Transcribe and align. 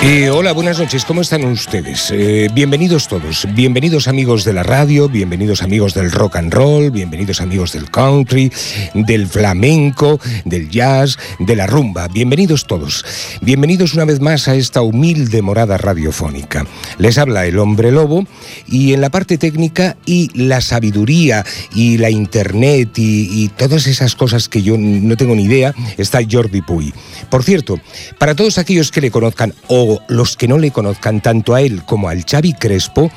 Eh, 0.00 0.30
hola, 0.30 0.52
buenas 0.52 0.78
noches, 0.78 1.04
¿cómo 1.04 1.22
están 1.22 1.44
ustedes? 1.44 2.12
Eh, 2.12 2.48
bienvenidos 2.54 3.08
todos, 3.08 3.48
bienvenidos 3.52 4.06
amigos 4.06 4.44
de 4.44 4.52
la 4.52 4.62
radio, 4.62 5.08
bienvenidos 5.08 5.60
amigos 5.60 5.92
del 5.92 6.12
rock 6.12 6.36
and 6.36 6.54
roll, 6.54 6.92
bienvenidos 6.92 7.40
amigos 7.40 7.72
del 7.72 7.90
country, 7.90 8.48
del 8.94 9.26
flamenco, 9.26 10.20
del 10.44 10.70
jazz, 10.70 11.18
de 11.40 11.56
la 11.56 11.66
rumba, 11.66 12.06
bienvenidos 12.06 12.68
todos. 12.68 13.04
Bienvenidos 13.40 13.94
una 13.94 14.04
vez 14.04 14.20
más 14.20 14.46
a 14.46 14.54
esta 14.54 14.82
humilde 14.82 15.42
morada 15.42 15.76
radiofónica. 15.78 16.64
Les 16.98 17.18
habla 17.18 17.46
el 17.46 17.58
hombre 17.58 17.90
lobo 17.90 18.24
y 18.68 18.92
en 18.92 19.00
la 19.00 19.10
parte 19.10 19.36
técnica 19.36 19.96
y 20.06 20.30
la 20.32 20.60
sabiduría 20.60 21.44
y 21.74 21.98
la 21.98 22.08
internet 22.08 22.96
y, 22.98 23.42
y 23.42 23.48
todas 23.48 23.88
esas 23.88 24.14
cosas 24.14 24.48
que 24.48 24.62
yo 24.62 24.76
no 24.78 25.16
tengo 25.16 25.34
ni 25.34 25.42
idea 25.42 25.74
está 25.96 26.20
Jordi 26.30 26.62
Puy. 26.62 26.94
Por 27.30 27.42
cierto, 27.42 27.80
para 28.18 28.36
todos 28.36 28.58
aquellos 28.58 28.92
que 28.92 29.00
le 29.00 29.10
conozcan 29.10 29.52
o 29.66 29.87
los 30.08 30.36
que 30.36 30.48
no 30.48 30.58
le 30.58 30.70
conozcan 30.70 31.20
tanto 31.20 31.54
a 31.54 31.60
él 31.60 31.82
como 31.84 32.08
al 32.08 32.24
Xavi 32.24 32.54
Crespo, 32.54 33.10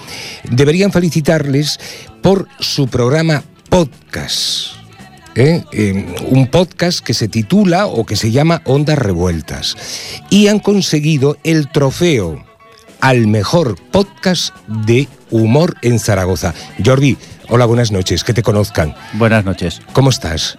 deberían 0.43 0.91
felicitarles 0.91 1.79
por 2.21 2.47
su 2.59 2.87
programa 2.87 3.43
podcast. 3.69 4.75
¿eh? 5.35 5.63
Eh, 5.71 6.15
un 6.29 6.47
podcast 6.47 6.99
que 6.99 7.13
se 7.13 7.27
titula 7.27 7.87
o 7.87 8.05
que 8.05 8.15
se 8.15 8.31
llama 8.31 8.61
Ondas 8.65 8.97
Revueltas. 8.97 9.77
Y 10.29 10.47
han 10.47 10.59
conseguido 10.59 11.37
el 11.43 11.69
trofeo 11.71 12.43
al 12.99 13.27
mejor 13.27 13.77
podcast 13.91 14.55
de 14.67 15.07
humor 15.31 15.75
en 15.81 15.99
Zaragoza. 15.99 16.53
Jordi, 16.83 17.17
Hola, 17.53 17.65
buenas 17.65 17.91
noches, 17.91 18.23
que 18.23 18.33
te 18.33 18.43
conozcan. 18.43 18.95
Buenas 19.11 19.43
noches. 19.43 19.81
¿Cómo 19.91 20.09
estás? 20.09 20.57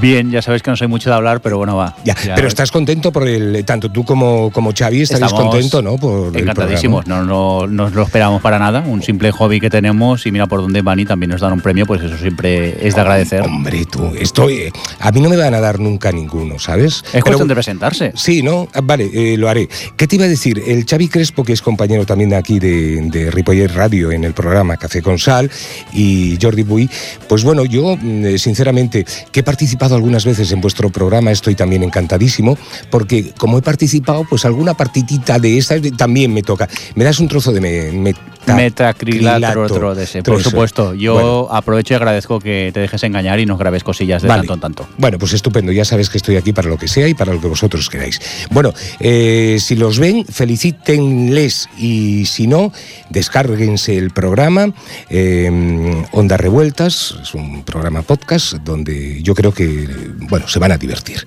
Bien, 0.00 0.30
ya 0.30 0.40
sabes 0.40 0.62
que 0.62 0.70
no 0.70 0.76
soy 0.78 0.88
mucho 0.88 1.10
de 1.10 1.16
hablar, 1.16 1.42
pero 1.42 1.58
bueno, 1.58 1.76
va. 1.76 1.94
Ya, 2.02 2.16
pero 2.34 2.48
estás 2.48 2.72
contento 2.72 3.12
por 3.12 3.28
el, 3.28 3.62
tanto 3.66 3.90
tú 3.90 4.06
como, 4.06 4.50
como 4.50 4.72
Xavi 4.72 5.02
estaréis 5.02 5.34
contento, 5.34 5.82
¿no? 5.82 5.98
Por 5.98 6.34
encantadísimos, 6.34 7.06
no, 7.06 7.24
no, 7.24 7.66
no 7.66 7.90
lo 7.90 8.02
esperamos 8.04 8.40
para 8.40 8.58
nada, 8.58 8.82
un 8.86 9.02
simple 9.02 9.32
hobby 9.32 9.60
que 9.60 9.68
tenemos 9.68 10.24
y 10.24 10.32
mira 10.32 10.46
por 10.46 10.62
dónde 10.62 10.80
van 10.80 10.98
y 11.00 11.04
también 11.04 11.28
nos 11.28 11.42
dan 11.42 11.52
un 11.52 11.60
premio, 11.60 11.84
pues 11.84 12.02
eso 12.02 12.16
siempre 12.16 12.86
es 12.88 12.94
de 12.94 13.00
agradecer. 13.02 13.42
Hombre, 13.42 13.84
tú, 13.84 14.10
estoy, 14.18 14.72
a 14.98 15.12
mí 15.12 15.20
no 15.20 15.28
me 15.28 15.36
van 15.36 15.52
a 15.52 15.60
dar 15.60 15.78
nunca 15.78 16.10
ninguno, 16.10 16.58
¿sabes? 16.58 17.04
Es 17.12 17.22
cuestión 17.22 17.48
de 17.48 17.54
presentarse. 17.54 18.12
Sí, 18.16 18.42
¿no? 18.42 18.66
Ah, 18.72 18.80
vale, 18.82 19.10
eh, 19.12 19.36
lo 19.36 19.46
haré. 19.46 19.68
¿Qué 19.94 20.06
te 20.06 20.16
iba 20.16 20.24
a 20.24 20.28
decir? 20.28 20.62
El 20.66 20.86
Xavi 20.86 21.08
Crespo, 21.08 21.44
que 21.44 21.52
es 21.52 21.60
compañero 21.60 22.06
también 22.06 22.30
de 22.30 22.36
aquí 22.36 22.58
de, 22.58 22.98
de 23.10 23.30
Ripollet 23.30 23.68
Radio 23.68 24.10
en 24.10 24.24
el 24.24 24.32
programa 24.32 24.78
Café 24.78 25.02
con 25.02 25.18
Sal, 25.18 25.50
y 25.92 26.29
Jordi 26.40 26.62
Buy, 26.62 26.88
pues 27.28 27.44
bueno, 27.44 27.64
yo 27.64 27.96
mm, 27.96 28.36
sinceramente 28.36 29.04
que 29.32 29.40
he 29.40 29.42
participado 29.42 29.94
algunas 29.94 30.24
veces 30.24 30.50
en 30.52 30.60
vuestro 30.60 30.90
programa 30.90 31.30
estoy 31.30 31.54
también 31.54 31.82
encantadísimo 31.82 32.58
porque 32.90 33.32
como 33.36 33.58
he 33.58 33.62
participado, 33.62 34.24
pues 34.28 34.44
alguna 34.44 34.74
partitita 34.74 35.38
de 35.38 35.58
esta 35.58 35.76
también 35.96 36.32
me 36.32 36.42
toca. 36.42 36.68
Me 36.94 37.04
das 37.04 37.20
un 37.20 37.28
trozo 37.28 37.52
de 37.52 37.60
me, 37.60 38.14
metacrilato 38.46 39.94
de 39.94 40.04
ese, 40.04 40.22
por 40.22 40.42
supuesto. 40.42 40.94
Yo 40.94 41.52
aprovecho 41.52 41.94
y 41.94 41.96
agradezco 41.96 42.40
que 42.40 42.70
te 42.72 42.80
dejes 42.80 43.02
engañar 43.04 43.40
y 43.40 43.46
nos 43.46 43.58
grabes 43.58 43.84
cosillas 43.84 44.22
de 44.22 44.28
tanto 44.28 44.54
en 44.54 44.60
tanto. 44.60 44.88
Bueno, 44.98 45.18
pues 45.18 45.32
estupendo. 45.32 45.72
Ya 45.72 45.84
sabes 45.84 46.08
que 46.08 46.18
estoy 46.18 46.36
aquí 46.36 46.52
para 46.52 46.68
lo 46.68 46.78
que 46.78 46.88
sea 46.88 47.08
y 47.08 47.14
para 47.14 47.32
lo 47.32 47.40
que 47.40 47.48
vosotros 47.48 47.88
queráis. 47.88 48.20
Bueno, 48.50 48.72
eh, 48.98 49.58
si 49.60 49.76
los 49.76 49.98
ven, 49.98 50.24
felicítenles 50.24 51.68
y 51.78 52.26
si 52.26 52.46
no, 52.46 52.72
descárguense 53.10 53.96
el 53.96 54.10
programa 54.10 54.72
eh, 55.08 56.04
Onda 56.12 56.36
Revueltas. 56.36 57.16
Es 57.22 57.34
un 57.34 57.62
programa 57.64 58.02
podcast 58.02 58.54
donde 58.54 59.22
yo 59.22 59.34
creo 59.34 59.52
que, 59.52 59.88
bueno, 60.28 60.48
se 60.48 60.58
van 60.58 60.72
a 60.72 60.78
divertir. 60.78 61.24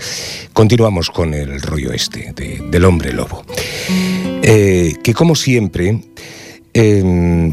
Continuamos 0.53 1.09
con 1.09 1.33
el 1.33 1.61
rollo 1.61 1.91
este 1.93 2.33
del 2.33 2.85
hombre 2.85 3.13
lobo. 3.13 3.43
Eh, 4.45 4.95
que 5.03 5.13
como 5.13 5.35
siempre 5.35 6.01
Em, 6.73 7.51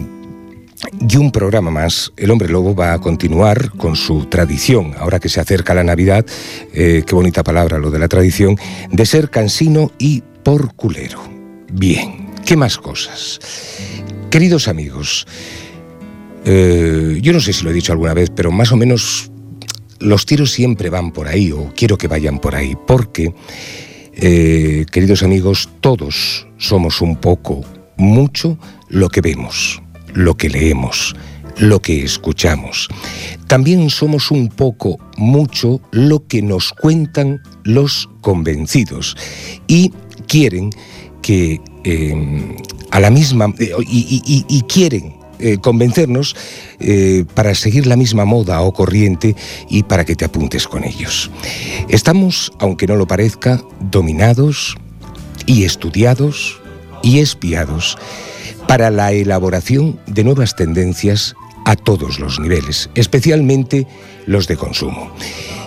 y 1.09 1.17
un 1.17 1.31
programa 1.31 1.71
más, 1.71 2.13
El 2.17 2.31
Hombre 2.31 2.49
Lobo 2.49 2.75
va 2.75 2.95
a 2.95 2.99
continuar 3.01 3.71
con 3.77 3.97
su 3.97 4.25
tradición, 4.27 4.95
ahora 4.99 5.21
que 5.21 5.29
se 5.29 5.41
acerca 5.41 5.75
la 5.75 5.85
Navidad, 5.85 6.25
eh, 6.73 7.03
qué 7.07 7.15
bonita 7.15 7.45
palabra 7.45 7.79
lo 7.79 7.91
de 7.91 7.99
la 7.99 8.09
tradición, 8.09 8.57
de 8.91 9.07
ser 9.07 9.29
cansino 9.29 9.93
y 9.99 10.23
porculero. 10.43 11.21
Bien, 11.71 12.31
¿qué 12.47 12.57
más 12.57 12.79
cosas? 12.79 13.41
Queridos 14.31 14.69
amigos, 14.69 15.27
eh, 16.45 17.19
yo 17.21 17.33
no 17.33 17.41
sé 17.41 17.53
si 17.53 17.63
lo 17.63 17.71
he 17.71 17.75
dicho 17.75 17.93
alguna 17.93 18.15
vez, 18.15 18.31
pero 18.35 18.51
más 18.51 18.73
o 18.73 18.77
menos 18.77 19.31
los 19.99 20.25
tiros 20.25 20.51
siempre 20.51 20.89
van 20.89 21.13
por 21.13 21.29
ahí, 21.29 21.53
o 21.53 21.73
quiero 21.77 21.99
que 21.99 22.09
vayan 22.09 22.39
por 22.39 22.55
ahí, 22.55 22.75
porque, 22.87 23.35
eh, 24.15 24.87
queridos 24.91 25.23
amigos, 25.23 25.69
todos 25.81 26.47
somos 26.57 27.03
un 27.03 27.17
poco, 27.17 27.63
mucho, 27.99 28.59
lo 28.91 29.09
que 29.09 29.21
vemos, 29.21 29.81
lo 30.13 30.37
que 30.37 30.51
leemos, 30.51 31.15
lo 31.57 31.81
que 31.81 32.05
escuchamos. 32.05 32.89
También 33.47 33.91
somos 33.91 34.31
un 34.31 34.49
poco, 34.49 34.99
mucho, 35.17 35.81
lo 35.93 36.27
que 36.27 36.43
nos 36.43 36.73
cuentan 36.73 37.41
los 37.65 38.09
convencidos 38.21 39.17
y 39.67 39.93
quieren 40.27 40.71
que 41.23 41.61
eh, 41.85 42.57
a 42.91 43.01
la 43.01 43.11
misma 43.11 43.53
eh, 43.59 43.73
y, 43.87 44.63
quieren 44.69 45.15
eh, 45.39 45.59
convencernos 45.59 46.37
para 47.35 47.55
seguir 47.55 47.87
la 47.87 47.97
misma 47.97 48.25
moda 48.25 48.63
o 48.63 48.73
corriente 48.73 49.37
y 49.69 49.83
para 49.83 50.05
que 50.05 50.17
te 50.17 50.25
apuntes 50.25 50.67
con 50.67 50.85
ellos. 50.85 51.31
Estamos, 51.89 52.53
aunque 52.59 52.87
no 52.87 52.97
lo 52.97 53.07
parezca, 53.07 53.63
dominados 53.91 54.77
y 55.47 55.65
estudiados 55.65 56.60
y 57.03 57.21
espiados 57.21 57.99
para 58.67 58.91
la 58.91 59.13
elaboración 59.13 59.99
de 60.07 60.25
nuevas 60.25 60.55
tendencias 60.57 61.35
a 61.65 61.77
todos 61.77 62.19
los 62.19 62.39
niveles, 62.41 62.91
especialmente 62.95 63.87
los 64.27 64.47
de 64.47 64.57
consumo. 64.57 65.13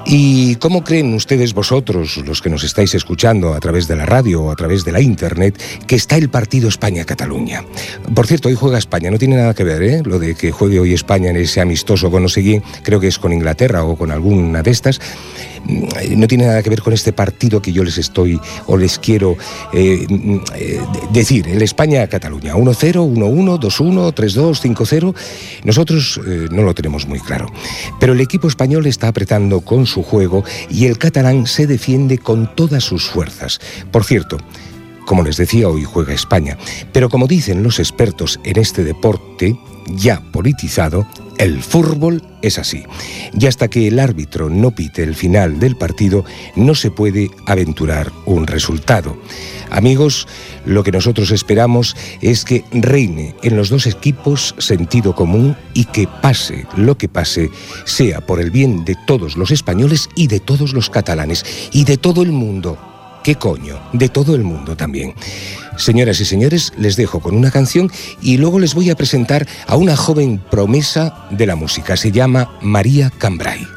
¿Y 0.05 0.55
cómo 0.55 0.83
creen 0.83 1.13
ustedes 1.13 1.53
vosotros, 1.53 2.17
los 2.17 2.41
que 2.41 2.49
nos 2.49 2.63
estáis 2.63 2.93
escuchando 2.93 3.53
a 3.53 3.59
través 3.59 3.87
de 3.87 3.95
la 3.95 4.05
radio 4.05 4.43
o 4.43 4.51
a 4.51 4.55
través 4.55 4.83
de 4.83 4.91
la 4.91 5.01
internet, 5.01 5.61
que 5.87 5.95
está 5.95 6.17
el 6.17 6.29
partido 6.29 6.67
España-Cataluña? 6.67 7.63
Por 8.13 8.27
cierto, 8.27 8.49
hoy 8.49 8.55
juega 8.55 8.77
España, 8.77 9.09
no 9.11 9.17
tiene 9.17 9.37
nada 9.37 9.53
que 9.53 9.63
ver, 9.63 9.81
¿eh? 9.81 10.01
Lo 10.03 10.19
de 10.19 10.35
que 10.35 10.51
juegue 10.51 10.79
hoy 10.79 10.93
España 10.93 11.29
en 11.29 11.37
ese 11.37 11.61
amistoso 11.61 12.11
con 12.11 12.23
no 12.23 12.29
sé 12.29 12.41
quién, 12.41 12.61
creo 12.83 12.99
que 12.99 13.07
es 13.07 13.17
con 13.17 13.31
Inglaterra 13.31 13.83
o 13.85 13.95
con 13.95 14.11
alguna 14.11 14.61
de 14.61 14.71
estas. 14.71 14.99
Mm, 15.65 16.19
no 16.19 16.27
tiene 16.27 16.45
nada 16.45 16.61
que 16.61 16.69
ver 16.69 16.81
con 16.81 16.93
este 16.93 17.13
partido 17.13 17.61
que 17.61 17.71
yo 17.71 17.83
les 17.83 17.97
estoy 17.97 18.39
o 18.67 18.77
les 18.77 18.99
quiero 18.99 19.37
eh, 19.71 20.05
mm, 20.09 20.37
eh, 20.55 20.79
decir. 21.11 21.47
El 21.47 21.61
España-Cataluña, 21.61 22.55
1-0, 22.55 23.15
1-1, 23.15 23.59
2-1, 23.59 24.13
3-2, 24.13 24.75
5-0. 24.75 25.15
Nosotros 25.63 26.19
eh, 26.27 26.47
no 26.51 26.63
lo 26.63 26.73
tenemos 26.73 27.07
muy 27.07 27.19
claro. 27.19 27.47
Pero 27.99 28.13
el 28.13 28.19
equipo 28.19 28.47
español 28.47 28.85
está 28.85 29.07
apretando 29.07 29.61
con 29.61 29.85
su 29.93 30.03
juego 30.03 30.43
y 30.69 30.85
el 30.85 30.97
catalán 30.97 31.47
se 31.47 31.67
defiende 31.67 32.17
con 32.17 32.53
todas 32.55 32.83
sus 32.83 33.09
fuerzas. 33.09 33.59
Por 33.91 34.03
cierto, 34.03 34.37
como 35.05 35.23
les 35.23 35.37
decía, 35.37 35.69
hoy 35.69 35.83
juega 35.83 36.13
España. 36.13 36.57
Pero 36.91 37.09
como 37.09 37.27
dicen 37.27 37.63
los 37.63 37.79
expertos 37.79 38.39
en 38.43 38.57
este 38.57 38.83
deporte, 38.83 39.57
ya 39.87 40.21
politizado, 40.31 41.07
El 41.37 41.61
fútbol 41.61 42.21
es 42.41 42.59
así. 42.59 42.83
Y 43.37 43.47
hasta 43.47 43.67
que 43.67 43.87
el 43.87 43.99
árbitro 43.99 44.49
no 44.49 44.71
pite 44.71 45.03
el 45.03 45.15
final 45.15 45.59
del 45.59 45.75
partido, 45.75 46.23
no 46.55 46.75
se 46.75 46.91
puede 46.91 47.31
aventurar 47.45 48.11
un 48.25 48.47
resultado. 48.47 49.17
Amigos, 49.71 50.27
lo 50.65 50.83
que 50.83 50.91
nosotros 50.91 51.31
esperamos 51.31 51.95
es 52.21 52.45
que 52.45 52.63
reine 52.71 53.35
en 53.41 53.57
los 53.57 53.69
dos 53.69 53.87
equipos 53.87 54.55
sentido 54.59 55.15
común 55.15 55.57
y 55.73 55.85
que 55.85 56.07
pase 56.21 56.65
lo 56.77 56.97
que 56.97 57.09
pase, 57.09 57.49
sea 57.85 58.21
por 58.21 58.39
el 58.39 58.51
bien 58.51 58.85
de 58.85 58.95
todos 59.07 59.35
los 59.35 59.51
españoles 59.51 60.09
y 60.15 60.27
de 60.27 60.39
todos 60.39 60.73
los 60.73 60.89
catalanes 60.89 61.45
y 61.71 61.85
de 61.85 61.97
todo 61.97 62.21
el 62.21 62.31
mundo. 62.31 62.77
¿Qué 63.23 63.35
coño? 63.35 63.79
De 63.93 64.09
todo 64.09 64.35
el 64.35 64.43
mundo 64.43 64.75
también. 64.75 65.15
Señoras 65.77 66.19
y 66.19 66.25
señores, 66.25 66.73
les 66.77 66.95
dejo 66.95 67.19
con 67.19 67.35
una 67.35 67.51
canción 67.51 67.91
y 68.21 68.37
luego 68.37 68.59
les 68.59 68.73
voy 68.73 68.89
a 68.89 68.95
presentar 68.95 69.47
a 69.67 69.75
una 69.75 69.95
joven 69.95 70.39
promesa 70.51 71.25
de 71.29 71.45
la 71.45 71.55
música. 71.55 71.97
Se 71.97 72.11
llama 72.11 72.51
María 72.61 73.11
Cambrai. 73.17 73.67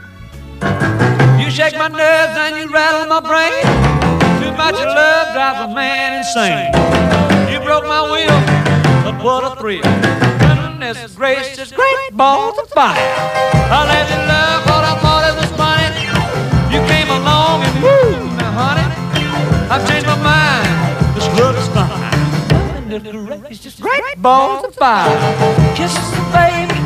You 1.38 1.50
shake 1.50 1.76
my 1.78 1.88
nerves 1.88 2.37
and 2.37 2.56
you 2.58 2.72
rattle 2.72 3.06
my 3.08 3.20
brain. 3.20 3.52
Too 4.40 4.50
a 4.50 5.69
man 5.75 6.19
insane. 6.19 6.72
You 7.52 7.60
broke 7.60 7.87
my 7.87 8.06
came 16.87 17.10
along 17.10 17.62
and 17.64 17.84
I've 19.69 19.88
changed 19.88 20.06
my. 20.06 20.25
Is 22.96 23.02
fine. 23.02 23.12
Goodness 23.12 23.40
gracious, 23.40 23.81
great 23.81 24.22
balls 24.22 24.64
of 24.64 24.75
fire. 24.75 25.12
Kisses, 25.76 26.10
baby. 26.32 26.81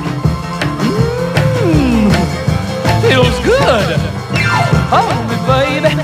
Mmm, 1.62 2.10
feels 3.06 3.38
good. 3.46 3.94
Hold 4.90 5.22
me, 5.30 5.36
baby. 5.46 5.94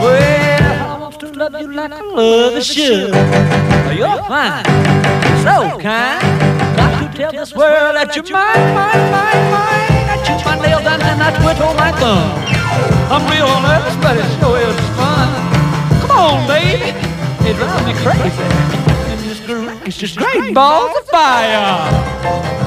Well, 0.00 0.96
I 0.96 0.98
want 0.98 1.20
to 1.20 1.26
love 1.26 1.60
you 1.60 1.72
like 1.72 1.92
I 1.92 2.00
love 2.00 2.54
a 2.54 2.62
should. 2.62 3.12
You're 3.98 4.22
fine, 4.24 4.64
so 5.44 5.78
kind. 5.78 6.24
Got 6.76 7.12
to 7.12 7.18
tell 7.18 7.32
this 7.32 7.54
world 7.54 7.96
that 7.96 8.16
you're 8.16 8.24
mine, 8.32 8.74
mine, 8.74 9.10
mine, 9.12 9.50
mine. 9.52 10.08
I 10.08 10.16
chew 10.24 10.40
my 10.48 10.56
nails 10.56 10.86
and 10.86 11.22
I 11.22 11.36
twiddle 11.36 11.74
my 11.74 11.92
thumb. 12.00 12.32
I'm 13.12 13.28
real 13.30 13.60
nervous, 13.60 13.96
but 13.96 14.16
it 14.16 14.40
sure 14.40 14.58
is 14.58 14.80
fun. 14.96 15.28
Come 16.00 16.10
on, 16.12 16.46
baby. 16.48 17.05
It 17.48 17.54
drives 17.54 17.86
me 17.86 17.92
crazy. 18.02 18.42
And 18.42 19.30
it's 19.30 19.40
great, 19.46 19.86
it's 19.86 19.96
just 19.96 20.16
great 20.18 20.52
balls 20.52 20.96
of 20.98 21.06
fire. 21.06 22.65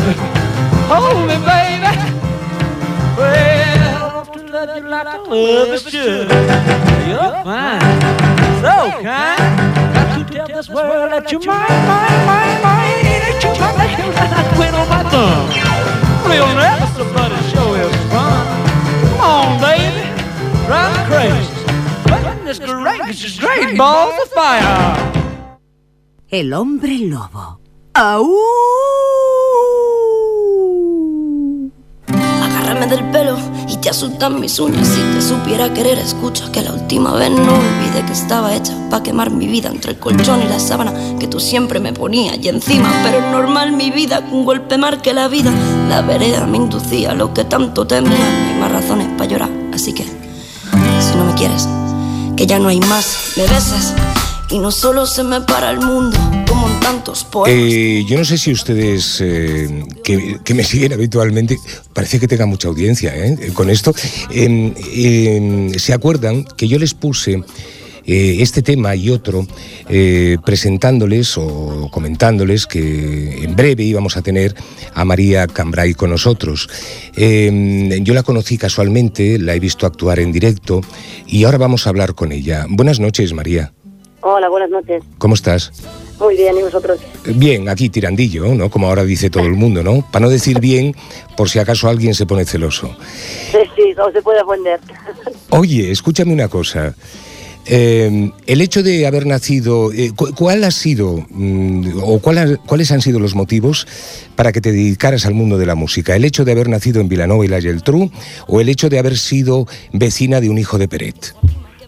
Good. 0.00 0.16
Hold 0.90 1.26
me, 1.28 1.36
baby. 1.42 1.92
Well, 3.16 3.96
I 3.96 4.14
want 4.16 4.32
to 4.32 4.40
love 4.52 4.76
you 4.76 4.88
like 4.88 5.06
I 5.06 5.16
love 5.16 5.68
is 5.68 5.82
should. 5.82 6.28
You're 7.08 7.32
fine, 7.44 7.80
so 8.62 8.74
kind. 9.02 9.40
Got 9.94 10.06
to 10.18 10.34
tell 10.34 10.48
this 10.48 10.68
world 10.68 11.12
that 11.12 11.32
you're 11.32 11.40
mine, 11.44 11.80
mine, 11.90 12.20
mine, 12.30 12.58
mine. 12.62 13.04
That 13.24 13.40
you're 13.42 13.58
my 13.58 13.86
and 14.20 14.32
I 14.40 14.54
quit 14.56 14.74
on 14.74 14.86
my 14.88 15.02
thumb. 15.10 15.46
Real 16.30 16.50
nervous, 16.54 16.94
but 17.14 17.32
it 17.32 17.44
sure 17.52 17.76
is 17.80 17.96
fun. 18.12 18.44
Come 19.02 19.20
on, 19.20 19.60
baby. 19.60 20.04
Drive 20.66 20.92
me 20.94 21.02
crazy. 21.10 21.56
Goodness 22.06 22.58
gracious, 22.58 23.38
great 23.38 23.76
balls 23.78 24.14
of 24.22 24.28
fire. 24.32 25.16
El 26.30 26.52
hombre 26.52 26.98
lobo. 26.98 27.60
¡Au! 27.94 28.26
Agárrame 32.66 32.86
del 32.88 33.04
pelo 33.12 33.36
y 33.68 33.76
te 33.76 33.90
asustan 33.90 34.40
mis 34.40 34.58
uñas. 34.58 34.88
Si 34.88 35.00
te 35.14 35.22
supiera 35.22 35.72
querer, 35.72 35.98
escucha 35.98 36.50
que 36.50 36.62
la 36.62 36.72
última 36.72 37.14
vez 37.14 37.30
no 37.30 37.54
olvidé 37.54 38.04
que 38.04 38.12
estaba 38.12 38.52
hecha 38.56 38.74
para 38.90 39.04
quemar 39.04 39.30
mi 39.30 39.46
vida 39.46 39.68
entre 39.68 39.92
el 39.92 39.98
colchón 40.00 40.42
y 40.42 40.48
la 40.48 40.58
sábana 40.58 40.92
que 41.20 41.28
tú 41.28 41.38
siempre 41.38 41.78
me 41.78 41.92
ponías 41.92 42.36
y 42.42 42.48
encima. 42.48 42.92
Pero 43.04 43.18
es 43.18 43.30
normal 43.30 43.70
mi 43.70 43.92
vida, 43.92 44.20
que 44.26 44.34
un 44.34 44.44
golpe 44.44 44.78
marque 44.78 45.12
la 45.12 45.28
vida. 45.28 45.52
La 45.88 46.02
vereda 46.02 46.44
me 46.46 46.56
inducía 46.56 47.14
lo 47.14 47.32
que 47.32 47.44
tanto 47.44 47.86
temía. 47.86 48.10
No 48.18 48.48
hay 48.48 48.58
más 48.58 48.72
razones 48.72 49.06
para 49.16 49.30
llorar, 49.30 49.50
así 49.72 49.92
que 49.92 50.02
si 50.02 51.16
no 51.16 51.24
me 51.24 51.34
quieres, 51.34 51.68
que 52.36 52.48
ya 52.48 52.58
no 52.58 52.66
hay 52.66 52.80
más, 52.80 53.34
me 53.36 53.44
besas. 53.44 53.94
Y 54.48 54.58
no 54.58 54.70
solo 54.70 55.06
se 55.06 55.24
me 55.24 55.40
para 55.40 55.70
el 55.72 55.80
mundo, 55.80 56.16
como 56.46 56.68
en 56.68 56.78
tantos 56.78 57.24
poemas. 57.24 57.60
Eh, 57.60 58.04
yo 58.08 58.16
no 58.16 58.24
sé 58.24 58.38
si 58.38 58.52
ustedes 58.52 59.20
eh, 59.20 59.84
que, 60.04 60.54
me 60.54 60.62
siguen 60.62 60.92
habitualmente, 60.92 61.58
parece 61.92 62.20
que 62.20 62.28
tenga 62.28 62.46
mucha 62.46 62.68
audiencia 62.68 63.14
¿eh? 63.16 63.50
con 63.54 63.70
esto, 63.70 63.92
em, 64.30 64.72
em, 64.92 65.72
se 65.74 65.92
acuerdan 65.92 66.44
que 66.44 66.68
yo 66.68 66.78
les 66.78 66.94
puse 66.94 67.42
este 68.08 68.62
tema 68.62 68.94
y 68.94 69.10
otro 69.10 69.44
presentándoles 70.44 71.36
o 71.38 71.90
comentándoles 71.90 72.68
que 72.68 73.42
en 73.42 73.56
breve 73.56 73.82
íbamos 73.82 74.16
a 74.16 74.22
tener 74.22 74.54
a 74.94 75.04
María 75.04 75.48
Cambrai 75.48 75.92
con 75.94 76.10
nosotros. 76.10 76.68
Em, 77.16 77.90
yo 78.04 78.14
la 78.14 78.22
conocí 78.22 78.58
casualmente, 78.58 79.40
la 79.40 79.56
he 79.56 79.58
visto 79.58 79.86
actuar 79.86 80.20
en 80.20 80.30
directo 80.30 80.82
y 81.26 81.42
ahora 81.42 81.58
vamos 81.58 81.88
a 81.88 81.90
hablar 81.90 82.14
con 82.14 82.30
ella. 82.30 82.66
Buenas 82.68 83.00
noches, 83.00 83.32
María. 83.32 83.72
Hola, 84.28 84.48
buenas 84.48 84.70
noches. 84.70 85.04
¿Cómo 85.18 85.34
estás? 85.36 85.70
Muy 86.18 86.36
bien, 86.36 86.56
¿y 86.58 86.62
vosotros? 86.62 86.98
Bien, 87.36 87.68
aquí 87.68 87.88
tirandillo, 87.90 88.52
¿no? 88.56 88.68
Como 88.68 88.88
ahora 88.88 89.04
dice 89.04 89.30
todo 89.30 89.44
el 89.44 89.52
mundo, 89.52 89.84
¿no? 89.84 90.04
Para 90.10 90.24
no 90.24 90.30
decir 90.30 90.58
bien, 90.58 90.96
por 91.36 91.48
si 91.48 91.60
acaso 91.60 91.88
alguien 91.88 92.12
se 92.12 92.26
pone 92.26 92.44
celoso. 92.44 92.96
Sí, 93.52 93.58
sí, 93.76 93.94
no 93.96 94.10
se 94.10 94.20
puede 94.22 94.40
ofender. 94.42 94.80
Oye, 95.50 95.92
escúchame 95.92 96.32
una 96.32 96.48
cosa. 96.48 96.96
Eh, 97.66 98.32
el 98.48 98.60
hecho 98.62 98.82
de 98.82 99.06
haber 99.06 99.26
nacido, 99.26 99.92
eh, 99.92 100.10
cu- 100.16 100.34
¿cuál 100.34 100.64
ha 100.64 100.72
sido 100.72 101.24
mm, 101.30 102.00
o 102.02 102.18
cuál 102.18 102.38
ha- 102.38 102.56
cuáles 102.66 102.90
han 102.90 103.02
sido 103.02 103.20
los 103.20 103.36
motivos 103.36 103.86
para 104.34 104.50
que 104.50 104.60
te 104.60 104.72
dedicaras 104.72 105.24
al 105.26 105.34
mundo 105.34 105.56
de 105.56 105.66
la 105.66 105.76
música? 105.76 106.16
¿El 106.16 106.24
hecho 106.24 106.44
de 106.44 106.50
haber 106.50 106.68
nacido 106.68 107.00
en 107.00 107.08
Vilanova 107.08 107.44
y 107.44 107.48
la 107.48 107.60
Geltrú 107.60 108.10
o 108.48 108.60
el 108.60 108.68
hecho 108.70 108.88
de 108.88 108.98
haber 108.98 109.16
sido 109.18 109.66
vecina 109.92 110.40
de 110.40 110.50
un 110.50 110.58
hijo 110.58 110.78
de 110.78 110.88
Peret? 110.88 111.32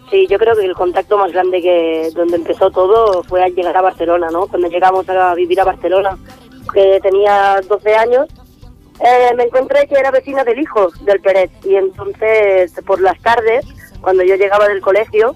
Sí, 0.09 0.25
yo 0.27 0.39
creo 0.39 0.55
que 0.55 0.65
el 0.65 0.73
contacto 0.73 1.17
más 1.17 1.31
grande 1.31 1.61
que 1.61 2.09
donde 2.15 2.37
empezó 2.37 2.71
todo 2.71 3.23
fue 3.23 3.43
al 3.43 3.53
llegar 3.53 3.77
a 3.77 3.81
Barcelona, 3.81 4.29
¿no? 4.31 4.47
Cuando 4.47 4.67
llegamos 4.67 5.07
a 5.07 5.35
vivir 5.35 5.59
a 5.61 5.65
Barcelona, 5.65 6.17
que 6.73 6.99
tenía 7.01 7.61
12 7.67 7.95
años, 7.95 8.27
eh, 8.99 9.33
me 9.35 9.43
encontré 9.43 9.87
que 9.87 9.95
era 9.95 10.11
vecina 10.11 10.43
del 10.43 10.59
hijo 10.59 10.89
del 11.01 11.21
Pérez 11.21 11.51
y 11.63 11.75
entonces 11.75 12.73
por 12.85 12.99
las 13.01 13.19
tardes, 13.21 13.65
cuando 14.01 14.23
yo 14.23 14.35
llegaba 14.35 14.67
del 14.67 14.81
colegio, 14.81 15.35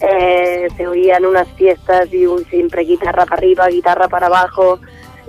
eh, 0.00 0.68
se 0.76 0.86
oían 0.86 1.24
unas 1.24 1.48
fiestas 1.52 2.12
y 2.12 2.26
un 2.26 2.44
siempre 2.46 2.82
guitarra 2.82 3.24
para 3.24 3.36
arriba, 3.36 3.68
guitarra 3.68 4.08
para 4.08 4.26
abajo 4.26 4.80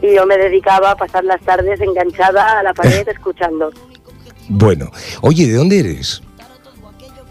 y 0.01 0.15
yo 0.15 0.25
me 0.25 0.37
dedicaba 0.37 0.91
a 0.91 0.95
pasar 0.95 1.23
las 1.23 1.41
tardes 1.41 1.79
enganchada 1.79 2.59
a 2.59 2.63
la 2.63 2.73
pared 2.73 3.07
escuchando. 3.07 3.71
Bueno, 4.49 4.89
oye, 5.21 5.47
¿de 5.47 5.53
dónde 5.53 5.79
eres? 5.79 6.23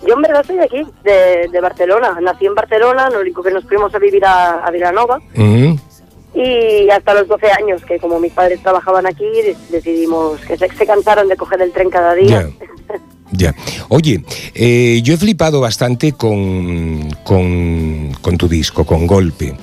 Yo 0.07 0.14
en 0.14 0.23
verdad 0.23 0.45
soy 0.47 0.57
de 0.57 0.64
aquí, 0.64 0.83
de, 1.05 1.49
de 1.50 1.61
Barcelona. 1.61 2.19
Nací 2.21 2.47
en 2.47 2.55
Barcelona, 2.55 3.11
lo 3.11 3.21
único 3.21 3.43
que 3.43 3.50
nos 3.50 3.64
fuimos 3.64 3.95
a 3.95 3.99
vivir 3.99 4.25
a, 4.25 4.64
a 4.64 4.71
Vilanova 4.71 5.21
y 6.35 6.88
hasta 6.90 7.14
los 7.14 7.26
12 7.28 7.50
años, 7.52 7.85
que 7.85 7.99
como 7.99 8.21
mis 8.21 8.33
padres 8.33 8.62
trabajaban 8.62 9.07
aquí, 9.07 9.25
de- 9.25 9.57
decidimos 9.71 10.40
que 10.43 10.57
se, 10.57 10.69
se 10.69 10.87
cansaron 10.87 11.26
de 11.28 11.37
coger 11.37 11.61
el 11.62 11.73
tren 11.73 11.90
cada 11.90 12.14
día. 12.14 12.49
Ya. 13.30 13.54
Oye, 13.88 14.25
eh, 14.54 15.00
yo 15.04 15.14
he 15.14 15.16
flipado 15.16 15.61
bastante 15.61 16.12
con, 16.12 17.11
con, 17.25 18.38
tu 18.38 18.49
disco, 18.49 18.87
con 18.87 19.06
Golpe, 19.06 19.54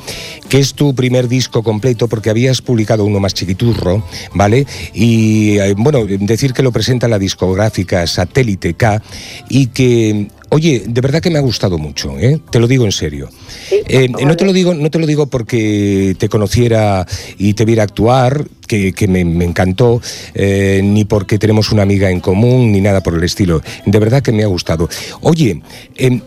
que 0.50 0.60
es 0.60 0.74
tu 0.74 0.93
primer 0.93 1.27
disco 1.27 1.63
completo 1.63 2.07
porque 2.07 2.29
habías 2.29 2.62
publicado 2.62 3.05
uno 3.05 3.19
más 3.19 3.34
chiquiturro, 3.34 4.03
¿vale? 4.34 4.67
Y 4.93 5.57
eh, 5.57 5.74
bueno, 5.77 6.05
decir 6.05 6.53
que 6.53 6.62
lo 6.62 6.72
presenta 6.72 7.07
la 7.07 7.17
discográfica 7.17 8.05
Satélite 8.05 8.75
K 8.75 9.01
y 9.50 9.67
que 9.67 10.27
Oye, 10.55 10.83
de 10.88 11.01
verdad 11.01 11.21
que 11.21 11.29
me 11.29 11.38
ha 11.38 11.41
gustado 11.41 11.77
mucho, 11.77 12.17
¿eh? 12.17 12.39
te 12.50 12.59
lo 12.59 12.67
digo 12.67 12.85
en 12.85 12.93
serio. 12.93 13.27
Sí, 13.67 13.81
Eh, 13.89 14.07
vale. 14.09 14.25
no 14.25 14.38
te 14.38 14.45
lo 14.45 14.53
digo, 14.53 14.74
no 14.74 14.89
te 14.89 15.00
lo 15.00 15.05
digo 15.05 15.25
porque 15.27 16.15
te 16.17 16.29
conociera 16.29 17.05
y 17.38 17.55
te 17.55 17.65
viera 17.65 17.83
actuar, 17.83 18.45
que, 18.65 18.93
que 18.93 19.09
me, 19.09 19.25
me 19.25 19.43
encantó, 19.43 20.01
eh, 20.33 20.79
ni 20.81 21.03
porque 21.03 21.38
tenemos 21.38 21.74
una 21.74 21.81
amiga 21.83 22.09
en 22.09 22.21
común, 22.21 22.71
ni 22.71 22.79
nada 22.79 23.03
por 23.03 23.15
el 23.15 23.24
estilo. 23.25 23.62
De 23.85 24.00
verdad 24.00 24.24
que 24.24 24.31
me 24.31 24.43
ha 24.43 24.47
gustado. 24.47 24.88
Oye, 25.19 25.62
em, 25.97 26.21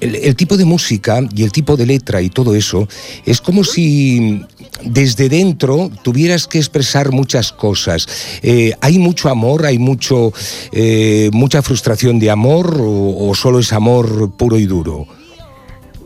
el, 0.00 0.36
tipo 0.36 0.56
de 0.56 0.64
música 0.64 1.20
y 1.34 1.42
el 1.44 1.52
tipo 1.52 1.76
de 1.76 1.86
letra 1.86 2.20
y 2.20 2.30
todo 2.30 2.54
eso 2.54 2.86
es 3.24 3.40
como 3.40 3.64
si 3.64 4.44
desde 4.82 5.28
dentro 5.28 5.90
tuvieras 6.02 6.46
que 6.46 6.58
expresar 6.58 7.10
muchas 7.12 7.52
cosas. 7.52 8.06
Eh, 8.42 8.74
¿Hay 8.80 8.98
mucho 8.98 9.28
amor? 9.28 9.66
¿Hay 9.66 9.78
mucho, 9.78 10.32
eh, 10.72 11.30
mucha 11.32 11.62
frustración 11.62 12.18
de 12.18 12.30
amor 12.30 12.76
o, 12.80 13.28
o 13.28 13.34
solo 13.34 13.58
es 13.58 13.72
amor 13.72 14.30
puro 14.36 14.58
y 14.58 14.66
duro? 14.66 15.06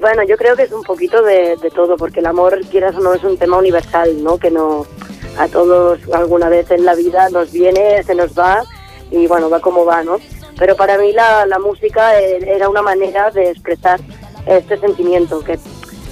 Bueno, 0.00 0.22
yo 0.26 0.36
creo 0.38 0.56
que 0.56 0.62
es 0.62 0.72
un 0.72 0.82
poquito 0.82 1.22
de, 1.22 1.56
de 1.60 1.70
todo, 1.70 1.96
porque 1.96 2.20
el 2.20 2.26
amor, 2.26 2.58
quieras 2.70 2.96
o 2.96 3.00
no, 3.00 3.12
es 3.12 3.22
un 3.22 3.36
tema 3.36 3.58
universal, 3.58 4.22
¿no? 4.22 4.38
Que 4.38 4.50
no 4.50 4.86
a 5.36 5.46
todos 5.48 6.00
alguna 6.12 6.48
vez 6.48 6.70
en 6.70 6.84
la 6.84 6.94
vida 6.94 7.28
nos 7.30 7.52
viene, 7.52 8.02
se 8.02 8.14
nos 8.14 8.32
va 8.38 8.62
y 9.10 9.26
bueno, 9.26 9.50
va 9.50 9.60
como 9.60 9.84
va, 9.84 10.02
¿no? 10.02 10.18
Pero 10.60 10.76
para 10.76 10.98
mí 10.98 11.12
la, 11.12 11.46
la 11.46 11.58
música 11.58 12.20
eh, 12.20 12.38
era 12.46 12.68
una 12.68 12.82
manera 12.82 13.30
de 13.30 13.50
expresar 13.50 13.98
este 14.46 14.76
sentimiento, 14.78 15.40
que, 15.42 15.58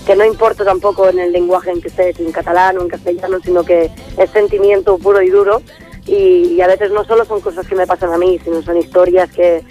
que 0.07 0.17
no 0.17 0.25
importa 0.25 0.65
tampoco 0.65 1.07
en 1.07 1.19
el 1.19 1.33
lenguaje 1.33 1.71
en 1.71 1.83
que 1.83 1.89
esté, 1.89 2.15
si 2.15 2.25
en 2.25 2.33
catalán 2.33 2.79
o 2.79 2.81
en 2.81 2.89
castellano, 2.89 3.39
sino 3.45 3.63
que 3.63 3.91
es 4.17 4.31
sentimiento 4.31 4.97
puro 4.97 5.21
y 5.21 5.29
duro 5.29 5.61
y, 6.07 6.55
y 6.55 6.61
a 6.63 6.67
veces 6.67 6.91
no 6.91 7.05
solo 7.05 7.27
son 7.27 7.43
cosas 7.43 7.67
que 7.69 7.75
me 7.75 7.87
pasan 7.87 8.11
a 8.11 8.17
mí, 8.17 8.41
sino 8.43 8.63
son 8.63 8.79
historias 8.79 9.31
que, 9.31 9.63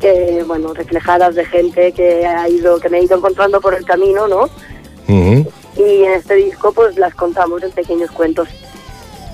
que 0.00 0.42
bueno, 0.44 0.74
reflejadas 0.74 1.36
de 1.36 1.44
gente 1.44 1.92
que 1.92 2.26
ha 2.26 2.48
ido, 2.48 2.80
que 2.80 2.88
me 2.88 2.98
he 2.98 3.04
ido 3.04 3.16
encontrando 3.16 3.60
por 3.60 3.74
el 3.74 3.84
camino, 3.84 4.26
¿no? 4.26 4.50
Y 5.76 6.02
en 6.02 6.12
este 6.14 6.34
disco 6.34 6.72
pues 6.72 6.98
las 6.98 7.14
contamos 7.14 7.62
en 7.62 7.70
pequeños 7.70 8.10
cuentos. 8.10 8.48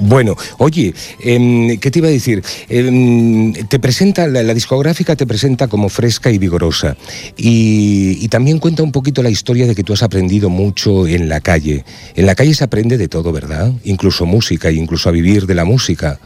Bueno, 0.04 0.34
oye, 0.58 0.94
em, 1.20 1.78
¿qué 1.78 1.90
te 1.92 2.00
iba 2.00 2.08
a 2.08 2.10
decir? 2.10 2.42
Em, 2.68 3.52
te 3.52 3.78
presenta, 3.78 4.26
la, 4.26 4.42
la 4.42 4.52
discográfica 4.52 5.14
te 5.14 5.26
presenta 5.26 5.68
como 5.68 5.88
fresca 5.88 6.30
y 6.30 6.38
vigorosa. 6.38 6.96
Y, 7.36 8.18
y 8.20 8.28
también 8.28 8.58
cuenta 8.58 8.82
un 8.82 8.90
poquito 8.90 9.22
la 9.22 9.30
historia 9.30 9.66
de 9.66 9.76
que 9.76 9.84
tú 9.84 9.92
has 9.92 10.02
aprendido 10.02 10.50
mucho 10.50 11.06
en 11.06 11.28
la 11.28 11.40
calle. 11.40 11.84
En 12.16 12.26
la 12.26 12.34
calle 12.34 12.52
se 12.52 12.64
aprende 12.64 12.98
de 12.98 13.06
todo, 13.06 13.32
¿verdad? 13.32 13.70
Incluso 13.84 14.26
música, 14.26 14.72
incluso 14.72 15.08
a 15.08 15.12
vivir 15.12 15.46
de 15.46 15.54
la 15.54 15.64
música. 15.64 16.18